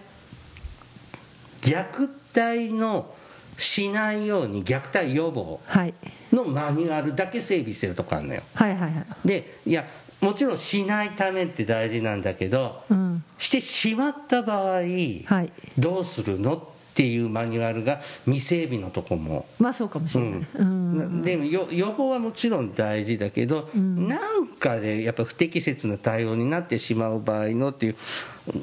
[1.61, 3.13] 虐待の
[3.57, 5.93] しないように虐待予防はい、
[6.31, 8.41] のマニュアルだけ整備してるとこあるのよ。
[8.55, 9.27] はいはいはい。
[9.27, 9.85] でいや
[10.23, 13.23] もちろんしないためって大事なんだけど、うん。
[13.37, 15.51] してしまった場合、はい。
[15.77, 19.45] どうするのっていうマニュアルが未整備のとこも。
[19.59, 21.19] まあそうかもしれない、うん。
[21.19, 24.07] なでもよ予防はもちろん大事だけど、ん。
[24.07, 27.95] なんかでやっぱ不適切な対応になってしまう場合のっていう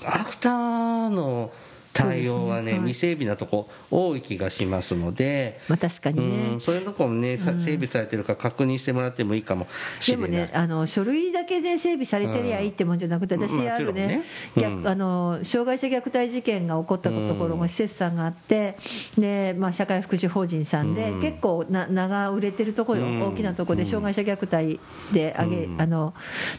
[0.06, 1.52] アフターの
[1.92, 2.72] 対応はねね。
[2.72, 2.80] はい。
[2.80, 9.66] 未整備なとこ多い気がしますので、まあ確かにね、うん、そういうとこもね、さ整備されてるか確認してもらってもいいかも
[10.00, 10.40] しでもれない。
[10.42, 13.42] ねあの書類だけで整備されてりゃいいってもんじゃなくて、うん。
[13.42, 14.02] 私あるね。
[14.02, 14.24] も
[14.54, 14.76] ちろんね。
[14.76, 14.82] うん。
[14.82, 18.76] 逆あの障害者虐待事件が起こったところの施設さんがあって
[19.18, 21.20] で、まあ、社会福祉法人さんで、うん。
[21.20, 24.80] 結構な名が売れてるところ大きなところで障害者虐待
[25.12, 25.80] であげ、うん。
[25.80, 26.14] あの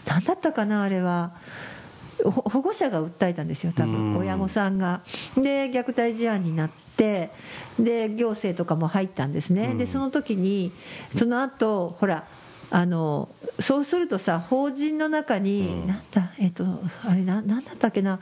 [0.05, 1.31] 何だったかなあれは。
[1.33, 1.80] ほ
[2.23, 4.13] 保護者が訴えたんですよ多うん。
[4.13, 5.01] 分親御さんが。
[5.35, 7.31] で虐待事案になって
[7.79, 9.77] で行政とかも入ったんですね、うん。
[9.77, 10.71] でその時に
[11.17, 12.25] その後ほら
[12.69, 13.27] あの
[13.59, 15.87] そうするとさ法人の中に、うん。
[15.87, 16.65] なんだえっ、と
[17.05, 18.19] あれななんだったっけな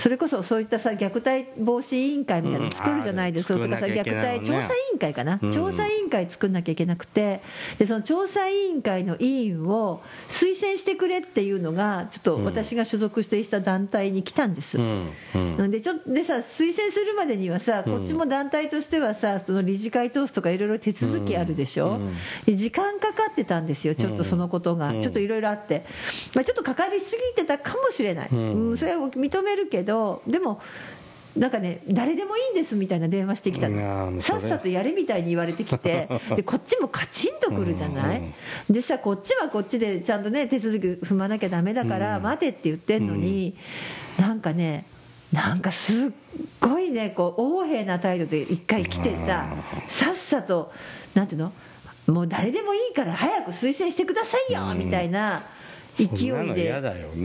[0.00, 5.50] それこそそういったさ虐待防止委員会みたいなの作るじゃないですか、うんとかさ虐待調査委員会かな、うん。
[5.52, 7.42] 調査委員会作んなきゃいけなくて。
[7.78, 14.78] でその調査委員会の委員を推薦してくれっていうのがちょっと私が所属していた団体に来たんです。
[14.78, 22.16] でちょでさ推薦するまでにはさ、こっちも団体としてはさ、その理事会通すとかいろいろ手続きあるでしょ、うん。
[22.46, 25.00] で時間かかってたんですよ、ちょっとそのことが、うん。
[25.02, 25.84] ちょっといろいろあって、
[26.34, 28.70] まあ、ちょっとかかりすぎてたかもしれない、うん。
[28.70, 28.78] うん。
[28.78, 29.89] それは認めるけど、
[30.26, 30.60] でも、
[31.36, 38.18] なんかね、誰でもいいんですみたいな電話してきたの、さっさとやれみたいに言われてきて、 でこっちもカチンとくるじゃない、
[38.68, 42.22] うんでさ、こっちはこっちでちゃんとね、手続き踏まなきゃだめだから、うん。
[42.24, 43.54] 待てって言ってんのに、
[44.18, 44.86] なんかね、
[45.32, 46.10] なんかすっ
[46.60, 49.46] ごいね、こう横柄な態度で一回来てさ、
[49.86, 50.72] さっさと、
[51.14, 51.52] なんていうの、
[52.08, 54.78] もう誰でもいいから早く推薦してくださいよ、うん。
[54.78, 55.44] みたいな
[56.06, 56.72] 勢いので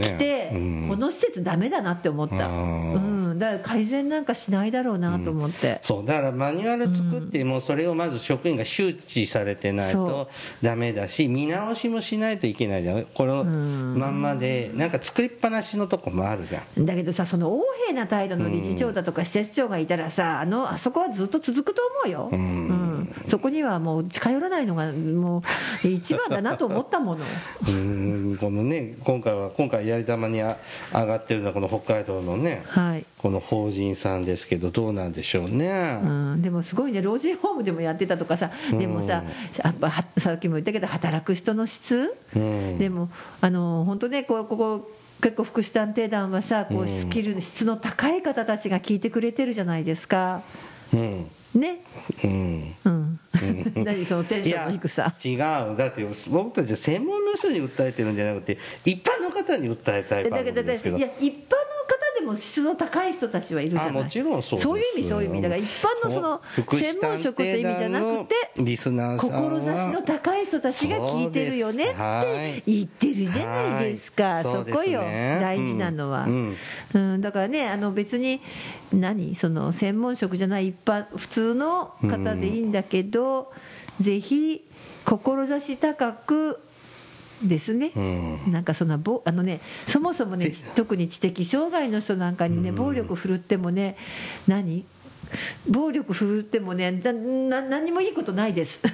[0.02, 0.86] 来て、うん。
[0.88, 3.32] この施設ダメだなって思った、ううん。
[3.34, 5.80] ん、だから改善なんかしないだろうなと思って。
[5.82, 10.30] そうだからマニュアル作ってもそれをまず職員が周知されてないそと
[10.62, 13.04] ダメだし見直しもしないといけないじゃん。
[13.04, 13.98] このん。
[13.98, 16.86] まんまでなんか作りっぱなしのとこもあるじゃん。
[16.86, 22.38] だけどさ、その横柄な態度の理事長だとか施設長がいたらさ、あのあそこはずっと続くと思うよ、うん。
[22.38, 23.14] うん。
[23.28, 25.42] そこにはもう近寄らないのがも
[25.84, 27.24] う一番だなと思ったもの。
[27.68, 28.36] うん。
[28.40, 30.56] このね今回は今回やり玉にあ
[30.92, 33.04] 上がってるのはこの北海道のねはい。
[33.18, 37.02] この法人さんですけどどうなんでしょうね、うん、でもすごいね。
[37.02, 39.24] 老人ホームでもやってたとかさでもさ、
[39.64, 42.78] やっぱはさっきも言ったけど働く人の質、うん。
[42.78, 43.08] でも
[43.40, 44.90] あの本当ねこうここ
[45.22, 50.42] 結構福祉探偵団はさこうスキル質の高い方たちが聞いてくれてるじゃないですか。
[50.92, 51.26] うん
[51.58, 51.80] ね。
[52.24, 52.74] うん。
[52.84, 53.20] うん
[53.84, 55.14] 何そのテンションの低さ。
[55.24, 55.38] 違う。
[55.76, 60.96] だって僕たちは専門の人に訴えてるんじゃなくて一般の方に訴えたい番組ですけど。
[60.96, 61.76] いや一般の
[62.26, 63.88] も質の高い人たちはいるじゃない。
[63.90, 64.62] あもちろんそうです。
[64.62, 66.40] そういう意味そういう意味だから一般のその
[66.78, 69.60] 専門職って意味じゃなくてリスナーさんは。
[69.60, 74.42] 志の高い人たちが聞いてるよねって言ってるじゃないですか、はい。
[74.42, 77.16] そこよ、大事なのは、ううん。
[77.18, 77.20] ん。
[77.20, 78.40] だからね、あの別に
[78.92, 83.52] 何、その専門職じゃない一般、普通の方でいいんだけど、
[84.00, 84.64] ぜひ、
[85.04, 86.60] 志高く
[87.42, 87.92] ですね。
[87.94, 88.52] うん。
[88.52, 93.96] なんかそんなぼあのねそもそもね特に知的障害の人なんかにね暴力振るってもね
[94.46, 94.84] 何？
[95.68, 98.80] 暴力振るってもねなな何もいいことないです。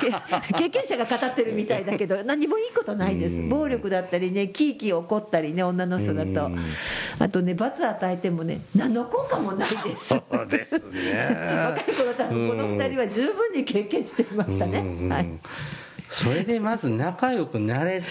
[0.00, 0.12] け
[0.54, 3.36] 経験者が語ってるみたいだけど何もいいことないです。
[3.36, 3.48] うん。
[3.48, 6.46] 暴力だったりねキーキー怒ったりね女の人だと。
[6.46, 6.58] うん。
[7.18, 10.08] あとね罰与えてもね何の効果もないです。
[10.08, 15.08] そうです 若ねい頃多分この二人は十分に経験していましたね、うん。
[15.08, 15.26] はい
[16.08, 18.02] それでまず仲良くなれ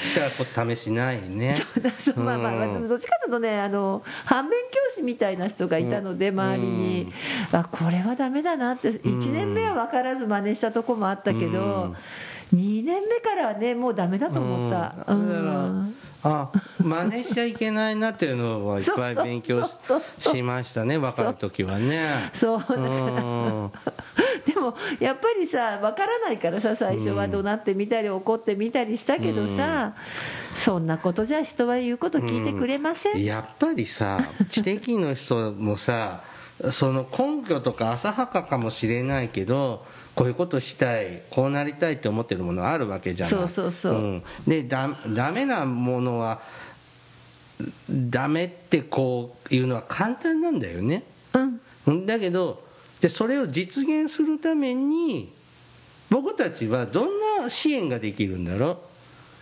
[0.53, 1.55] た試しないね。
[2.03, 7.11] そうまあまあ、うんどっちかというとねあの反面教師みたいな人がいたので、周りに、
[7.51, 11.95] あこれはダメだなって1年目は分からず真似したとこもあったけど、
[12.53, 15.29] 2年目からはねもうダメだと思った、ううん。
[15.29, 16.49] だからあ
[16.81, 19.63] 真似しちゃいけないなっていうのはいっぱい勉強
[20.17, 22.09] しましたね若い時はね。
[22.33, 22.59] そう。
[22.59, 23.71] だからうん。
[24.47, 29.93] でもやっぱりさ分からないからさ最初は怒鳴ってみたり怒ってみたりしたけどさ、
[30.53, 36.21] そんなことじゃ人は言うこと聞いてくれません、やっぱりさ知的の人もさ
[36.71, 39.85] その根拠とか浅はかかもしれないけど
[40.15, 43.31] こういうことしたいこうなりたいって思ってるものあるわけじゃない。
[43.31, 43.93] そうそうそう。
[43.93, 44.23] ん。
[44.47, 46.41] でだダメなものは
[47.89, 51.03] ダメってこういうのは簡単なんだよね。
[51.85, 52.05] うん。
[52.05, 52.63] だけど
[53.01, 55.33] でそれを実現するために
[56.09, 58.79] 僕たちはどんな支援ができるんだろ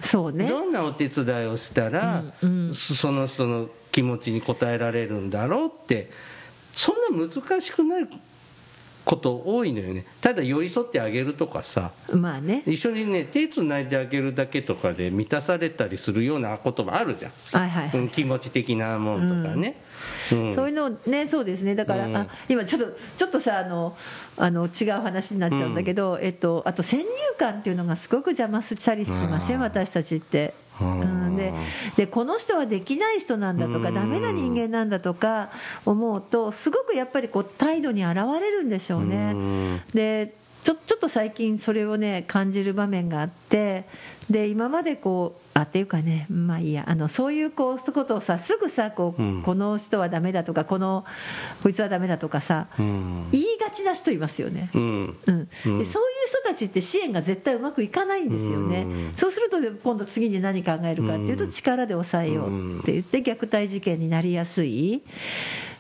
[0.02, 0.48] う、そうね。
[0.48, 2.74] どんなお手伝いをしたら、うんうん。
[2.74, 6.10] その人の気持ちに応えられるんだろうって
[6.74, 8.08] そんな難しくない
[9.06, 10.06] こと多いのよね。
[10.22, 11.92] ただ寄り添ってあげるとかさ。
[12.12, 12.64] まあね。
[12.66, 18.00] 一緒にね手つないであげるだけとかで満たされたりするようなこともあるじゃん、はいはいはい。
[18.00, 19.76] うん気持ち的なもんとかね、
[20.32, 20.56] うん。
[20.56, 21.76] そういうのねそうですね。
[21.76, 22.16] だから、うん。
[22.16, 23.96] あ今ちょっとちょっとさあの
[24.38, 27.06] あの違う話になっちゃうんだけど、えっとあと先入
[27.38, 30.54] 観っていうのがすごく邪魔したりしません、うん私たちって。
[31.36, 31.54] で
[31.96, 33.96] でこの人はできない人なんだとか、うん。
[33.96, 35.50] ダメな人間なんだとか
[35.86, 39.32] 思うとすごくやっぱりこう態度に現れるんでしょうね。
[39.34, 39.82] うん。
[39.94, 40.34] で
[40.64, 43.86] ちょちょっと最近それをね感じる場面があって
[44.30, 46.86] で今までこうあっていうかねまあいいや。
[46.88, 49.44] あのそういうこうことをさすぐさこう、うん。
[49.44, 51.06] この人はダメだとかこの
[51.62, 53.30] こいつはダメだとかさ、うん。
[53.32, 54.70] 言いがちな人いますよね。
[54.74, 55.18] うん。
[55.28, 59.14] うん、でそういう人たちって支援が絶対うまくいかないんですよね、うん。
[59.16, 61.52] そうすると今度次に何考えるかっていうとうん。
[61.52, 65.04] 力で抑えようって言って虐待事件になりやすい、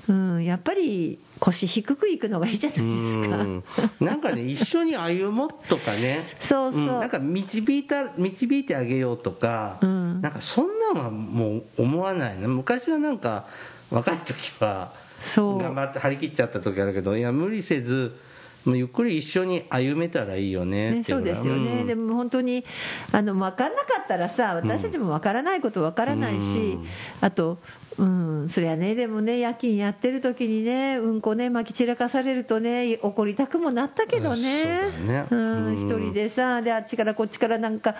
[0.10, 3.64] うん、やっぱり腰低くいくのがいいじゃないですか、うん。
[4.02, 6.26] なんかね一緒に歩もうとかね。
[6.40, 6.88] そうそう、うん。
[7.00, 10.22] なんか導いた導いてあげようとか、うん。
[10.22, 12.48] なんかそんなんはもう思わないな。
[12.48, 13.46] 昔はなんか
[13.92, 14.92] 若い時は
[15.36, 18.18] 頑張って張り切っちゃった時あるけどいや無理せず
[18.66, 21.88] ゆっくり一緒に歩めたらいいよねね、っていそうですよね、うん。
[21.88, 22.64] でも本当に
[23.12, 26.88] あの分かんなかったらさ私たちも分からないこと分からないし、うん。
[27.22, 27.58] あと、
[27.98, 34.64] うん、そりゃねでもね夜勤やってる時にねうんこねまき散らかされるとね怒りたくもなったけどね。
[34.64, 35.28] あそうだね。
[35.30, 37.96] うん人でさであっちからこっちからなんか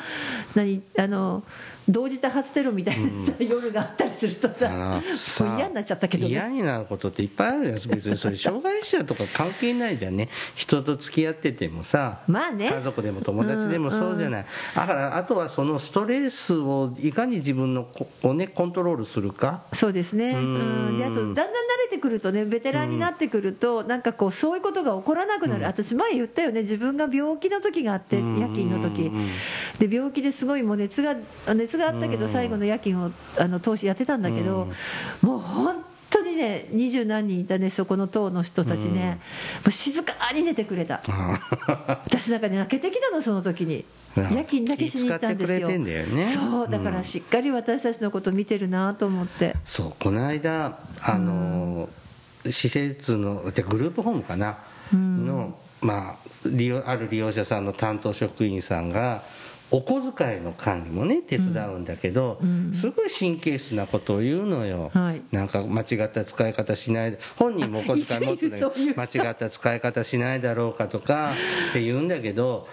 [0.56, 1.44] 何あの
[1.90, 5.02] 同時多発テロみたいなさ、夜があったりするとさ
[5.58, 6.56] 嫌になっちゃったけど嫌ね。
[6.58, 10.30] になることっていっぱいあるやつ別にそれ障害者とか関係ないじゃんね。
[10.56, 12.70] 人と付き合っててもさまあね。
[12.70, 19.64] 家族でも友達でもそうじゃない、だからあとはそのストレスをいかに自分のこをねコントロールするか。
[19.74, 20.96] そうですね、ううん。
[20.96, 21.50] ん、であとだんだん慣
[21.86, 26.62] れてくるとねベテランになってくると、なんかこうそういうことが起こらなくなる、私前言ったよね。
[26.62, 29.08] 自分が病気の時があってうん夜勤の時。
[29.08, 29.30] うん
[29.80, 31.16] で病気ですごいもう熱が
[31.54, 32.32] 熱があったけどうん。
[32.32, 34.68] 最後の夜勤をあの通しやってたんだけど、
[35.22, 39.20] もう本当にね二十何人いたねそこの党の人たちね、
[39.58, 41.02] もう静かに寝てくれた。
[42.06, 43.78] 私なんかね泣けてきたのその時に。
[43.78, 45.68] うん夜勤だけしに行ったんですよ。
[45.70, 46.26] 気遣ってくれてんだよね。
[46.26, 49.56] そうだからしっかり私たちのこと見てるなと思って。
[49.66, 51.90] そうこの間あの、
[52.50, 54.58] 施設のでグループホームかな、
[54.94, 55.26] うん。
[55.26, 56.16] の、まあ、
[56.46, 59.24] 利用ある利用者さんの担当職員さんが
[59.74, 62.72] お小遣いの管理もね手伝うんだけど、うん。
[62.74, 65.22] すごい神経質なことを言うのよ、はい。
[65.32, 69.22] なんか間違った使い方しない本人もお小遣い持ってるそういう人。
[69.22, 71.34] 間違った使い方しないだろうかとか
[71.72, 72.68] って言うんだけど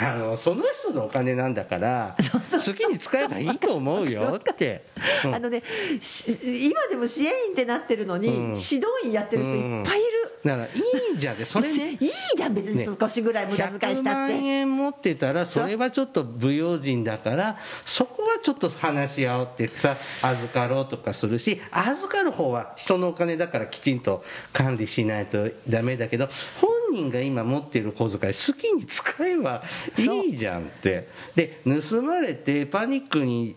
[0.00, 2.16] あのその人のお金なんだから
[2.52, 4.84] 好きに使えばいいと思うよ って。
[5.24, 5.34] うん。
[5.34, 5.62] あのね、
[6.00, 8.34] し今でも支援員ってなってるのに、うん。
[8.34, 10.08] 指導員やってる人いっぱいいる、
[10.44, 10.68] だからい
[11.14, 11.38] いじゃん。
[11.38, 12.76] でそれねいいじゃん、別に。
[12.78, 12.88] ね。
[13.00, 14.34] 少しぐらい無駄遣いした100って。
[14.34, 24.22] 万円持ってたらそれはちょっと不用心だからそこはちょっと話し合おうってさ預かろうとかするし預かる方は人のお金だからきちんと
[24.52, 26.28] 管理しないとダメだけど
[26.60, 29.62] 本人が今持ってる小遣い好きに使えば
[29.98, 31.08] いいじゃんって。
[31.34, 33.56] で盗まれてパニックに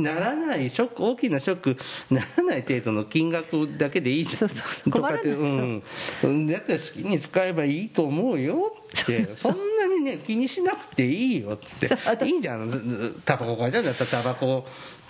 [0.00, 1.76] ならないショック大きなショック
[2.10, 4.36] ならない程度の金額だけでいいじゃん。
[4.36, 4.90] そうそう。
[4.90, 5.82] とかってうん。
[6.22, 9.36] うんだったら好きに使えばいいと思うよって。
[9.36, 12.26] そんなにね気にしなくていいよって。
[12.26, 13.14] いいじゃん。
[13.24, 14.66] タバコ買いたいんだったらタバコ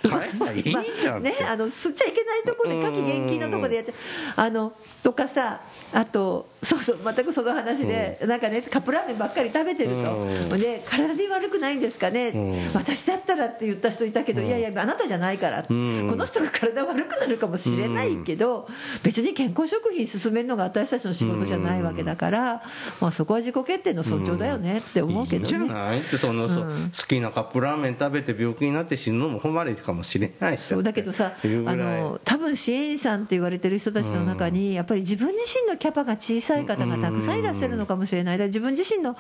[0.09, 0.63] 買えばいい
[1.01, 3.95] じゃんって、ね、あの吸っちゃいけないところで火気厳禁のところでやっちゃう。
[4.37, 4.73] あの
[5.03, 5.61] とかさ
[5.93, 10.49] あとそうそう全くその話で、なんかねカップラーメンばっかり食べてると、うん。
[10.61, 12.75] で体に悪くないんですかね、うん。
[12.75, 16.07] 私だったらって言った人いたけど、いやいやあなたじゃないから、うん。
[16.09, 18.69] この人が体悪くなるかもしれないけど、
[19.03, 22.63] 別に健康食品進めるのが私たちの仕事じゃないわけだから、
[23.01, 25.71] まあ、そこは自己決定の尊重だよねって思うけどいいんじね。
[25.71, 26.01] ゃない。
[26.01, 26.93] ってその、そうん。
[26.97, 31.47] 好きなカップラーメン食べて病気になって死ぬのも誉れかもしれないそうだけどさあ
[31.77, 39.17] の多分支援員さんって言われてる人たちの中に、やっぱり自分自身のキャパが小さい方がたくさんいらっしゃるのかもしれない、だ自分自身の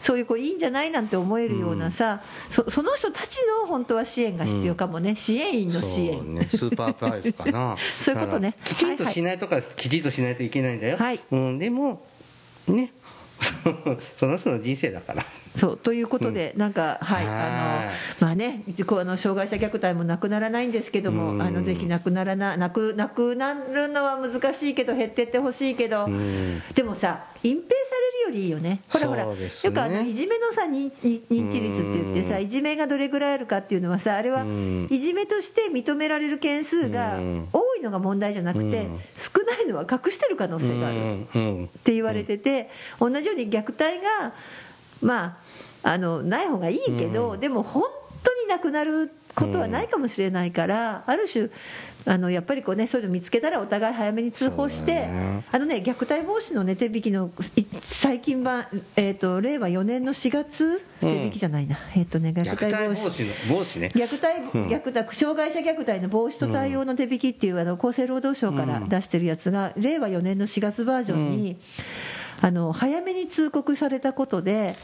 [0.00, 6.34] そういうこういいんじゃないなんて思えるようなさ、そその人たちの本当は支援が必要かもね、支援員の支援。
[6.34, 7.76] ね、スーパープライズかな。
[8.00, 8.54] そういうことね。
[8.64, 11.20] きちんとしないとか、きちんとしないといけないんだよ、はい。
[11.30, 12.04] うん、でも
[12.66, 12.92] ね。
[14.16, 15.24] その人の人生だから
[15.56, 17.34] そうということで、なんか、はい、はい。
[17.34, 17.86] あ
[18.20, 21.42] のまあね、あの障害者虐待もなくならないんですけども、うん。
[21.42, 26.62] あのぜひなくならななくなくなるのは難しいけど、減ってってほしいけど、うん。
[26.74, 27.64] でもさ、隠蔽さ
[28.26, 29.30] れるよりいいよね、ほらほら、ね。
[29.64, 32.42] よくあのいじめのさ認知認知率って言ってさ、うん。
[32.42, 34.88] いじめがどれぐらいあるかっていうのはさ、あれはうん。
[34.90, 37.48] いじめとして認められる件数がうん。
[37.52, 41.64] 多いのが問題じゃなくてうん、少ないのは隠してる可能性がある。
[41.64, 44.32] って言われてて、同じように虐待が、
[45.02, 45.36] まあ、
[45.82, 47.40] あのない方がいいけど、うん。
[47.40, 47.84] でも本
[48.22, 51.48] 当になくなることはないかもしれないから、ある種
[52.04, 55.44] あのやっぱりこう、ね、そういうの見つけたらお互い早めに通報して、だね。
[55.52, 58.66] あのね、虐待防止の、ね、手引きのい最近版、
[58.96, 62.70] えー、と令和4年の4月、手引きじゃないな、えーとね、虐虐待防止。
[62.70, 63.92] 待防止の防止ね。
[63.94, 64.68] 虐待うん。
[64.68, 71.56] 虐待障害者虐待の防止と対応の手引きっていう、あの厚生労働省から出してるやつが、令和4年の4月バージョンに、
[72.40, 74.74] あの早めに通告されたことで、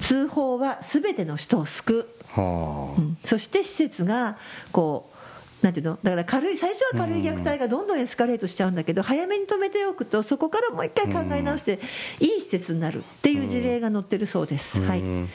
[0.00, 2.40] 通報はすべての人を救う。
[2.40, 4.36] はうんそして施設が
[4.72, 5.17] こう
[5.62, 5.98] なんていうの？
[6.02, 11.80] だから軽い最初は軽い虐待がどんどんエスカレートしちゃうんだけど、早めに止めておくとそこからもう一回考え直して、
[12.20, 15.28] いい施設になるっていう事例が載ってるそうです、あ、はい、うん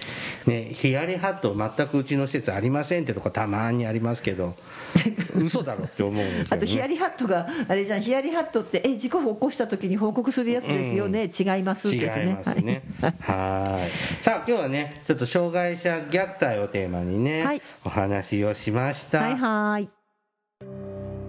[0.45, 4.55] ね、ヒヤリハット全くうちの施設ありませんってとこたまにありますけど
[5.35, 12.37] 嘘だろって思うんですよ、ね、あとヒヤリハットがあれじゃんヒヤリハットってえ事故を起こした時に報告するやつですよね、違いますって違いやつね。
[12.45, 12.83] ますね。
[13.19, 13.87] は
[14.21, 14.23] い。
[14.23, 17.61] さあ今日はねちょっと障害者虐待をテーマにね、はい。
[17.83, 19.21] お話をしました。
[19.21, 20.02] はいはい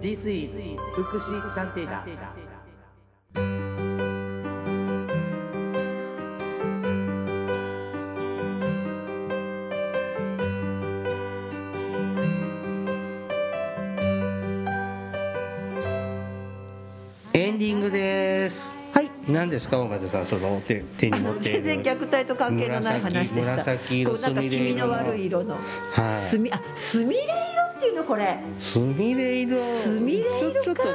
[0.05, 0.51] This is
[0.93, 2.03] 福祉探偵団。
[17.33, 18.75] エンディングです。
[18.93, 19.09] はい。
[19.27, 19.77] 何ですか
[20.07, 23.55] さんその手手に持って全然虐待と関係のない話でした。
[23.55, 24.41] 紫紫色こうなんか
[24.85, 25.61] の悪い色の、はい。
[25.63, 26.55] あれ色？
[27.64, 28.39] っていうのこれ？
[28.59, 29.55] すみれ色。
[29.57, 30.37] すみれ色か。
[30.39, 30.93] ちょちょっと濃い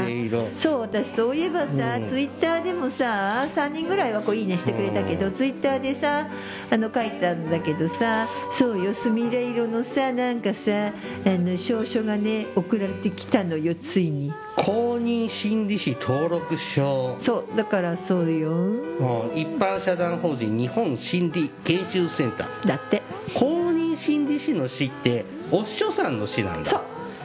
[0.00, 0.48] すみれ色。
[0.56, 2.06] そう私そういえばさ、うん。
[2.06, 5.32] ツイッターでもさ3人ぐらいはこういいねしてくれたけど、うん。
[5.32, 6.26] ツイッターでさ
[6.70, 10.92] あの書いたんだけどさそうよすみれ色のさなんかさあ
[11.24, 14.32] の証書がね送られてきたのよついに。
[14.56, 18.50] 公認心理師登録証そうだからそうよ。
[18.50, 22.66] うん一般社団法人日本心理研修センター。
[22.66, 23.02] だって。
[23.34, 26.70] 公認心理師の師ってお師匠さんの師なんだ。
[26.70, 26.80] そう。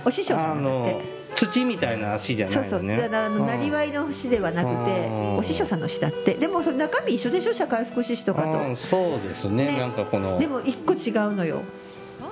[0.05, 3.09] お師匠さあんだっのて土みたいな師じゃそうそうないのね。
[3.09, 3.45] だからあのうん。
[3.45, 5.37] なりわいの師ではなくてうん。
[5.37, 6.33] お師匠さんの師だって。
[6.33, 9.67] でもその中身一緒でしょ社会福祉士とかうんとそうですね。
[9.67, 9.79] ね。
[9.79, 10.37] なんかこの。
[10.39, 11.61] でも一個違うのよ。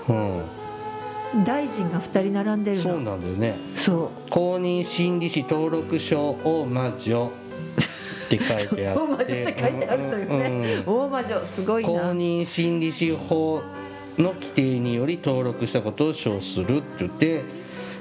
[0.10, 0.42] うん。
[1.44, 3.58] 大臣が2人並んでるそうのなんだよね。
[3.76, 4.30] そう。
[4.30, 7.32] 公認心理師登録証大魔女
[8.26, 8.96] って書いてあって。
[8.96, 10.42] 大魔女って書いてあるのようん。
[10.42, 10.62] うん。
[10.62, 13.62] ね大魔女すごい公な認心理師法
[14.18, 17.44] の規定により登録したことを称するって言って、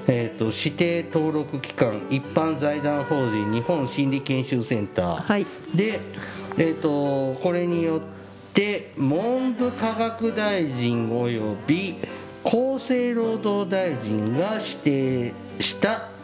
[0.07, 5.45] えー、と指定登録機関一般財団法人日本心理研修センター、はい。
[5.75, 5.99] で、
[6.57, 8.01] えー、とこれによっ
[8.53, 11.97] て文部科学大臣および
[12.43, 16.14] 厚生労働大臣が指定した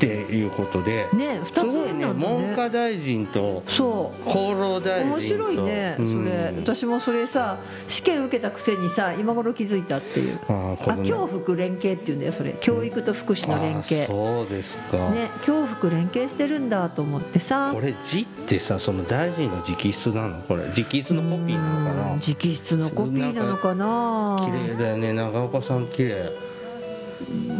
[0.00, 2.06] っていうことで、ねす2つごいね。
[2.06, 6.08] なんだ文科ね大臣と厚労大臣と面白いねそれ。
[6.08, 6.10] う
[6.56, 10.38] ん私もそれさ試験受けたくせにさ今頃気づいたっていう。
[10.48, 11.06] あね。
[11.06, 12.54] 教福連携っていうんだよそれ。
[12.60, 17.70] 教育と福祉の連あ携そうですか、ね教福連携してるんだと思ってさ。
[17.74, 20.40] これ字ってさその大臣の直筆なの？
[20.42, 22.12] これ直筆のコピーなのかな？
[22.12, 24.38] うん直筆のコピーなのかな？
[24.46, 25.12] 綺麗だよね。
[25.12, 26.32] 長岡さん綺麗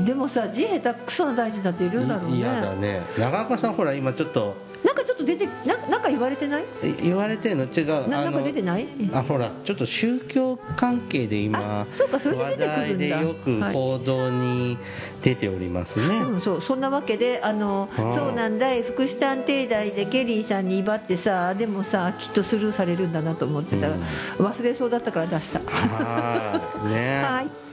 [0.04, 2.38] でもさ字下手くそな大臣だっているんだろうね。
[2.38, 3.02] 嫌だね。
[3.18, 4.70] 長岡さんほら今ちょっと。
[4.82, 6.64] なんかちょっと出てななんか言われてない？
[6.82, 7.64] え言われてんの？
[7.64, 8.88] 違うななんか出てない？
[9.12, 12.72] あほらちょっと宗教関係で今あそうかそれで出てくるんだ。
[12.72, 14.78] 話題でよくはい報道に
[15.22, 18.82] 出ておりますね、うん、そうそんなわけであのそうなんだい。
[18.82, 23.88] 福祉探偵団でケリーさんに威張ってさでもさきっとスルーされるんだなと思ってた。
[23.88, 23.96] ら、
[24.38, 25.60] 忘れそうだったから出した。
[25.60, 26.88] はい。
[26.88, 27.20] ね。
[27.28, 27.69] はい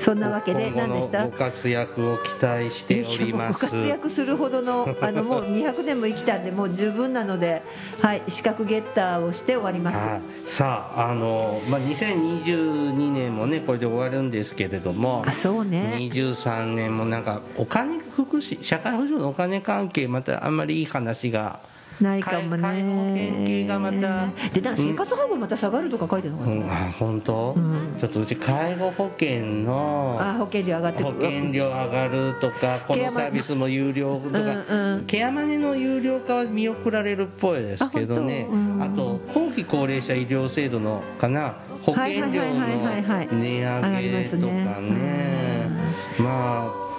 [0.00, 1.26] そんなわけで何でした？
[1.26, 3.52] ご活躍を期待しております。
[3.52, 7.62] ご活躍するほどの あのもう200年も生きたんでもう十分なので、
[8.00, 15.96] はい、資格ゲッターをして終わります、はい、さああの、まあ、2022年もねこれで終わるんですけれどもあそうね。
[15.98, 21.60] 23年もなんかお金福祉社会保障のお金関係またあんまりいい話が
[22.00, 22.62] ないかもね。
[22.62, 23.98] 介護保険系がまた。
[24.52, 27.96] でなんか生活保護また下がるとか書いてるのかな、うん、あ本当、うん。
[27.98, 35.04] ちょっとうち介護保険のあ保険料上がってく保る険料上がるとかこのサービスも有料とか、うんうん。
[35.06, 38.48] ケアマネの有料化は見送られるっぽいですけどね。
[38.50, 38.84] あ本当？
[38.84, 38.88] あ
[39.34, 42.60] と後期高齢者医療制度のかな保険料の
[43.30, 45.70] 値上上がりますげとかねね
[46.18, 46.90] まあ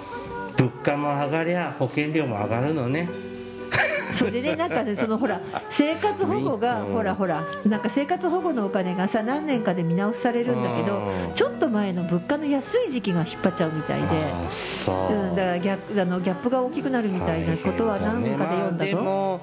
[0.56, 3.08] 物価も上がりゃ保険料も上がるのね
[4.12, 6.92] それでなんかねそのほら生活保護がうん。
[6.92, 11.34] ほらほらなんか生活保護のお金がさ何年かで見直しされるんだけどうん。
[11.34, 14.06] ちょっと前の物価の安い時期が引っ張っちゃうみたいで。
[14.92, 19.40] う、うん、だからギャップあのギャップが大きくなるみたいなことは何かで読んだぞ、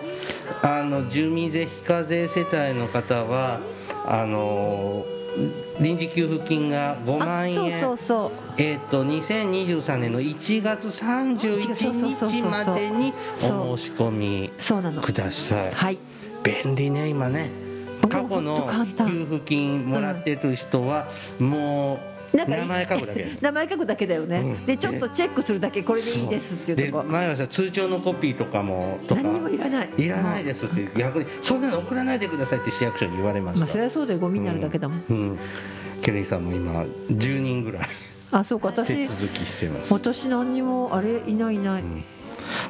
[0.63, 3.61] まあの住民税非課税世帯の方は
[4.05, 5.05] あの
[5.79, 7.81] 臨時給付金が5あ万円。
[7.81, 13.13] そうそうえっと2023年の1月31日までに
[13.43, 14.81] お申し込みそう。
[14.81, 15.71] なのください。
[15.71, 15.97] はい。
[16.43, 17.51] 便利ね今ね。
[18.09, 21.07] 過去の給付金もらってる人は
[21.39, 24.65] もう名前書くだけ 名前書くだけだよね、うん。
[24.65, 27.03] でちょっとチェックするだけこれでいいですっていうとこ。
[27.03, 29.21] で前はさ通帳のコピーとかもとか。
[29.21, 29.89] 何にもいらない。
[29.97, 31.25] いらないですって逆に。
[31.41, 34.19] そんなの送らないでくださいって市役所に言われました、まあそれはそうだよ。
[34.19, 35.39] ゴミになるだけだもん、うん、うん。
[36.01, 37.83] ケリーさんも今10人ぐらい
[38.31, 38.71] あそうか。
[38.71, 39.93] 手私続きしてます。
[39.93, 41.83] 私何にもあれいないいない、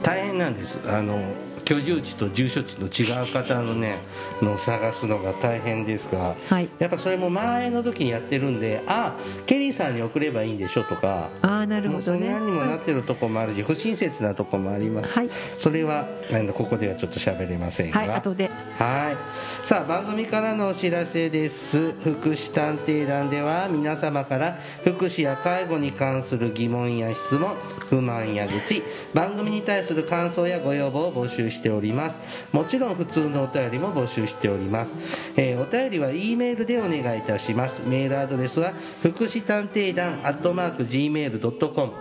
[0.01, 0.79] 大変なんです。
[0.87, 1.21] あの
[1.69, 3.99] 居住地と住所地の違う方のね
[4.41, 6.69] の探すのが大変ですが、はい。
[6.79, 9.15] やっぱそれも前の時にやってるんであ
[9.45, 12.29] ケリーさんに送ればいいんでしょとかああなるほどね。
[12.29, 15.29] んなにもなってるとこもあるし不親切なとこもあります、はい。
[15.59, 17.99] それはあのここではちょっと喋れませんが。
[17.99, 18.49] はい後で。
[18.79, 19.67] はい。
[19.67, 21.91] さあ番組からのお知らせです。
[22.01, 27.55] 福祉探偵団では皆様から福祉や介護に関する疑問や質問
[27.89, 28.81] 不満や愚痴
[29.13, 32.15] 番組に対する感想やご要望を募集してしております。
[32.53, 34.93] もちろん普通のお便りも募集しております、
[35.35, 37.83] えーお便りは E メールでお願いいたします。
[37.85, 41.91] メールアドレスは福祉探偵団アットマーク Gmail.com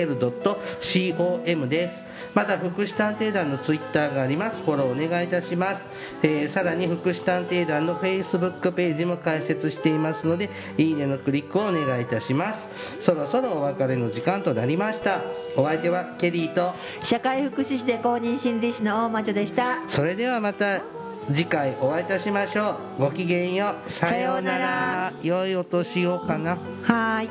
[0.06, 2.04] gmail.com です。
[2.34, 4.62] また福祉探偵団のツイッターがあります。
[4.62, 5.80] フォローお願いいたします、
[6.22, 12.68] えーさらに福祉探偵団のフェイスブックページも開設していますのでいいねのクリックをお願いいたします。
[13.00, 15.22] そろそろお別れの時間となりました。
[15.56, 16.74] お相手はケリーと。
[17.02, 19.88] 社会福祉士で公認心理師の大魔女でした。
[19.88, 20.82] それではまた
[21.28, 23.02] 次回お会いいたしましょう。
[23.02, 23.90] ごきげんよう。
[23.90, 25.12] さようなら。
[25.22, 26.56] 良いお年をかな。
[26.84, 27.24] はー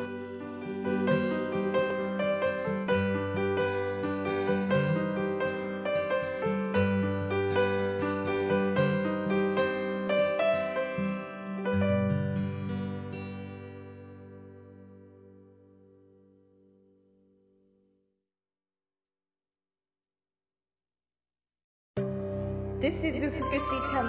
[1.21, 1.24] い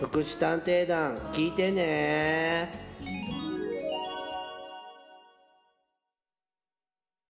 [0.00, 2.85] 福祉探偵団聞いてね。